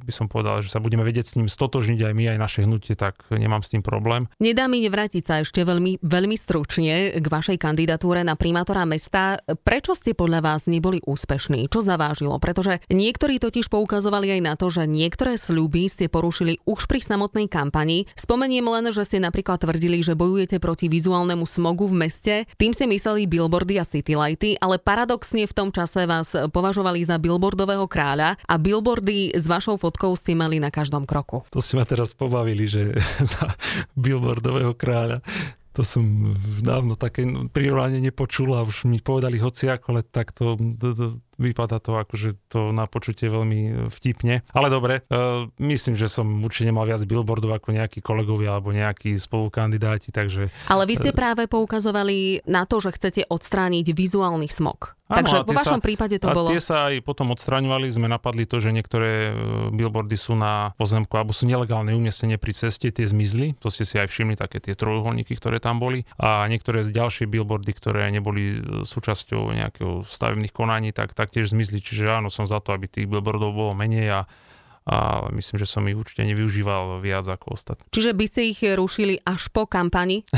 by 0.00 0.12
som 0.12 0.26
povedal, 0.32 0.64
že 0.64 0.72
sa 0.72 0.80
budeme 0.80 1.04
vedieť 1.04 1.34
s 1.34 1.36
ním 1.36 1.52
stotožniť 1.52 2.00
aj 2.08 2.12
my, 2.16 2.24
aj 2.32 2.38
naše 2.40 2.60
hnutie, 2.64 2.96
tak 2.96 3.20
nemám 3.28 3.60
s 3.60 3.76
tým 3.76 3.84
problém. 3.84 4.26
Nedá 4.40 4.66
mi 4.66 4.80
nevrátiť 4.80 5.22
sa 5.22 5.34
ešte 5.44 5.60
veľmi, 5.62 6.00
veľmi 6.00 6.36
stručne 6.40 7.20
k 7.20 7.26
vašej 7.26 7.60
kandidatúre 7.60 8.24
na 8.24 8.34
primátora 8.34 8.88
mesta. 8.88 9.36
Prečo 9.44 9.92
ste 9.92 10.16
podľa 10.16 10.31
vás 10.38 10.70
neboli 10.70 11.02
úspešní? 11.02 11.66
Čo 11.66 11.82
zavážilo? 11.82 12.38
Pretože 12.38 12.78
niektorí 12.88 13.42
totiž 13.42 13.66
poukazovali 13.68 14.38
aj 14.38 14.40
na 14.40 14.54
to, 14.54 14.70
že 14.70 14.86
niektoré 14.86 15.34
sľuby 15.34 15.90
ste 15.90 16.06
porušili 16.06 16.62
už 16.62 16.86
pri 16.86 17.02
samotnej 17.02 17.50
kampani. 17.50 18.06
Spomeniem 18.14 18.64
len, 18.64 18.88
že 18.94 19.02
ste 19.02 19.18
napríklad 19.18 19.58
tvrdili, 19.60 20.00
že 20.00 20.14
bojujete 20.14 20.62
proti 20.62 20.86
vizuálnemu 20.86 21.42
smogu 21.42 21.90
v 21.90 22.06
meste. 22.06 22.34
Tým 22.56 22.70
ste 22.70 22.86
mysleli 22.86 23.26
billboardy 23.26 23.82
a 23.82 23.84
citylighty, 23.84 24.56
ale 24.62 24.78
paradoxne 24.78 25.44
v 25.44 25.52
tom 25.52 25.74
čase 25.74 26.06
vás 26.06 26.32
považovali 26.54 27.02
za 27.02 27.18
billboardového 27.18 27.90
kráľa 27.90 28.38
a 28.46 28.54
billboardy 28.56 29.34
s 29.34 29.44
vašou 29.44 29.74
fotkou 29.74 30.14
ste 30.14 30.38
mali 30.38 30.62
na 30.62 30.70
každom 30.70 31.02
kroku. 31.02 31.42
To 31.50 31.58
ste 31.58 31.74
ma 31.74 31.84
teraz 31.88 32.14
pobavili, 32.14 32.70
že 32.70 32.94
za 33.34 33.50
billboardového 33.98 34.78
kráľa 34.78 35.24
to 35.72 35.80
som 35.80 36.36
dávno 36.60 37.00
také 37.00 37.24
prirovnanie 37.48 38.04
nepočul 38.04 38.52
a 38.52 38.60
už 38.60 38.84
mi 38.84 39.00
povedali 39.00 39.40
hociako, 39.40 39.96
ale 39.96 40.02
takto 40.04 40.60
vypadá 41.42 41.82
to 41.82 41.98
akože 41.98 42.38
to 42.46 42.70
na 42.70 42.86
počutie 42.86 43.26
veľmi 43.26 43.90
vtipne. 43.90 44.46
Ale 44.54 44.68
dobre, 44.70 45.02
uh, 45.10 45.50
myslím, 45.58 45.98
že 45.98 46.06
som 46.06 46.26
určite 46.40 46.70
nemal 46.70 46.86
viac 46.86 47.02
billboardov 47.02 47.58
ako 47.58 47.74
nejakí 47.74 47.98
kolegovia 47.98 48.54
alebo 48.54 48.70
nejakí 48.70 49.18
spolukandidáti, 49.18 50.14
takže... 50.14 50.54
Ale 50.70 50.86
vy 50.86 50.94
ste 50.96 51.10
uh, 51.10 51.16
práve 51.16 51.50
poukazovali 51.50 52.46
na 52.46 52.64
to, 52.64 52.78
že 52.78 52.94
chcete 52.94 53.26
odstrániť 53.26 53.90
vizuálny 53.90 54.46
smog. 54.46 54.94
Áno, 55.12 55.28
Takže 55.28 55.36
vo 55.44 55.52
vašom 55.52 55.80
sa, 55.80 55.84
prípade 55.84 56.16
to 56.16 56.30
a 56.30 56.32
bolo... 56.32 56.48
tie 56.48 56.62
sa 56.62 56.88
aj 56.88 57.04
potom 57.04 57.36
odstraňovali, 57.36 57.84
sme 57.92 58.08
napadli 58.08 58.48
to, 58.48 58.56
že 58.64 58.72
niektoré 58.72 59.10
e, 59.28 59.32
billboardy 59.68 60.16
sú 60.16 60.32
na 60.32 60.72
pozemku 60.80 61.12
alebo 61.20 61.36
sú 61.36 61.44
nelegálne 61.44 61.92
umiestnenie 61.92 62.40
pri 62.40 62.56
ceste, 62.56 62.88
tie 62.88 63.04
zmizli, 63.04 63.52
to 63.60 63.68
ste 63.68 63.84
si 63.84 64.00
aj 64.00 64.08
všimli, 64.08 64.40
také 64.40 64.64
tie 64.64 64.72
trojuholníky, 64.72 65.36
ktoré 65.36 65.60
tam 65.60 65.76
boli 65.76 66.08
a 66.16 66.48
niektoré 66.48 66.80
z 66.80 66.96
ďalšie 66.96 67.28
billboardy, 67.28 67.72
ktoré 67.76 68.08
neboli 68.08 68.64
súčasťou 68.88 69.52
nejakého 69.52 70.08
stavebných 70.08 70.54
konaní, 70.56 70.96
tak 70.96 71.12
taktiež 71.32 71.56
zmizli. 71.56 71.80
Čiže 71.80 72.12
áno, 72.12 72.28
som 72.28 72.44
za 72.44 72.60
to, 72.60 72.76
aby 72.76 72.92
tých 72.92 73.08
billboardov 73.08 73.56
bolo 73.56 73.72
menej 73.72 74.20
a 74.20 74.20
a 74.82 75.30
myslím, 75.30 75.56
že 75.62 75.66
som 75.70 75.86
ich 75.86 75.98
určite 75.98 76.26
nevyužíval 76.26 76.98
viac 76.98 77.26
ako 77.26 77.54
ostatní. 77.54 77.86
Čiže 77.94 78.10
by 78.14 78.24
ste 78.26 78.40
ich 78.50 78.60
rušili 78.62 79.22
až 79.22 79.46
po 79.54 79.66
kampani? 79.70 80.26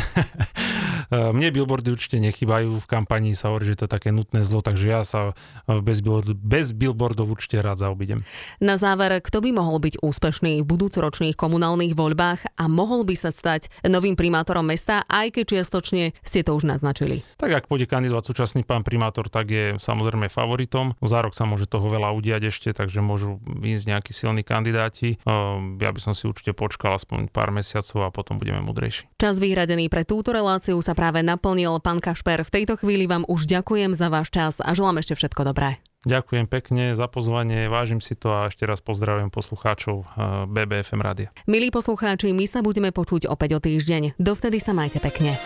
Mne 1.13 1.53
billboardy 1.53 1.93
určite 1.93 2.17
nechybajú, 2.17 2.81
v 2.81 2.87
kampanii 2.89 3.37
sa 3.37 3.53
hovorí, 3.53 3.69
že 3.69 3.77
to 3.77 3.85
je 3.87 3.93
také 3.93 4.09
nutné 4.11 4.41
zlo, 4.43 4.65
takže 4.65 4.87
ja 4.89 5.03
sa 5.05 5.37
bez, 5.69 6.01
billboard, 6.01 6.33
bez 6.41 6.73
billboardov 6.73 7.29
určite 7.29 7.61
rád 7.61 7.81
zaobidem. 7.85 8.25
Na 8.59 8.81
záver, 8.81 9.21
kto 9.21 9.45
by 9.45 9.51
mohol 9.53 9.81
byť 9.81 10.01
úspešný 10.01 10.65
v 10.65 10.67
budúcoročných 10.67 11.37
komunálnych 11.37 11.93
voľbách 11.93 12.57
a 12.57 12.65
mohol 12.67 13.05
by 13.05 13.15
sa 13.15 13.31
stať 13.31 13.69
novým 13.85 14.17
primátorom 14.17 14.65
mesta, 14.65 15.05
aj 15.07 15.37
keď 15.37 15.45
čiastočne 15.61 16.17
ste 16.25 16.41
to 16.41 16.57
už 16.57 16.65
naznačili? 16.65 17.21
Tak 17.37 17.53
ak 17.53 17.65
pôjde 17.69 17.87
kandidovať 17.89 18.25
súčasný 18.25 18.63
pán 18.65 18.83
primátor, 18.83 19.29
tak 19.29 19.53
je 19.53 19.65
samozrejme 19.77 20.33
favoritom. 20.33 20.97
Za 21.05 21.21
rok 21.21 21.37
sa 21.37 21.45
môže 21.45 21.69
toho 21.69 21.85
veľa 21.87 22.17
udiať 22.17 22.49
ešte, 22.49 22.69
takže 22.73 23.05
môžu 23.05 23.39
ísť 23.61 23.85
nejakí 23.93 24.13
silní 24.35 24.43
kandidáti. 24.43 25.23
Ehm, 25.23 25.79
ja 25.79 25.95
by 25.95 26.01
som 26.03 26.13
si 26.19 26.27
určite 26.27 26.51
počkal 26.59 26.99
aspoň 26.99 27.31
pár 27.31 27.55
mesiacov 27.55 28.03
a 28.03 28.11
potom 28.11 28.43
budeme 28.43 28.59
mudrejší. 28.59 29.07
Čas 29.15 29.39
vyhradený 29.39 29.87
pre 29.87 30.03
túto 30.03 30.35
reláciu 30.35 30.83
sa 30.83 30.99
práve 30.99 31.23
naplnil. 31.23 31.79
Pán 31.79 32.03
Kašper, 32.03 32.43
v 32.43 32.51
tejto 32.51 32.75
chvíli 32.75 33.07
vám 33.07 33.23
už 33.31 33.47
ďakujem 33.47 33.95
za 33.95 34.11
váš 34.11 34.35
čas 34.35 34.59
a 34.59 34.75
želám 34.75 34.99
ešte 34.99 35.15
všetko 35.15 35.55
dobré. 35.55 35.79
Ďakujem 36.05 36.45
pekne 36.53 36.93
za 36.93 37.09
pozvanie, 37.09 37.65
vážim 37.73 37.97
si 38.05 38.13
to 38.13 38.29
a 38.29 38.53
ešte 38.53 38.69
raz 38.69 38.85
pozdravujem 38.85 39.33
poslucháčov 39.33 40.05
eh, 40.05 40.07
BBFM 40.51 41.01
rádia. 41.01 41.29
Milí 41.49 41.73
poslucháči, 41.73 42.29
my 42.37 42.45
sa 42.45 42.61
budeme 42.61 42.93
počuť 42.93 43.25
opäť 43.25 43.57
o 43.57 43.61
týždeň. 43.63 44.21
Dovtedy 44.21 44.61
sa 44.61 44.77
majte 44.77 45.01
pekne. 45.01 45.41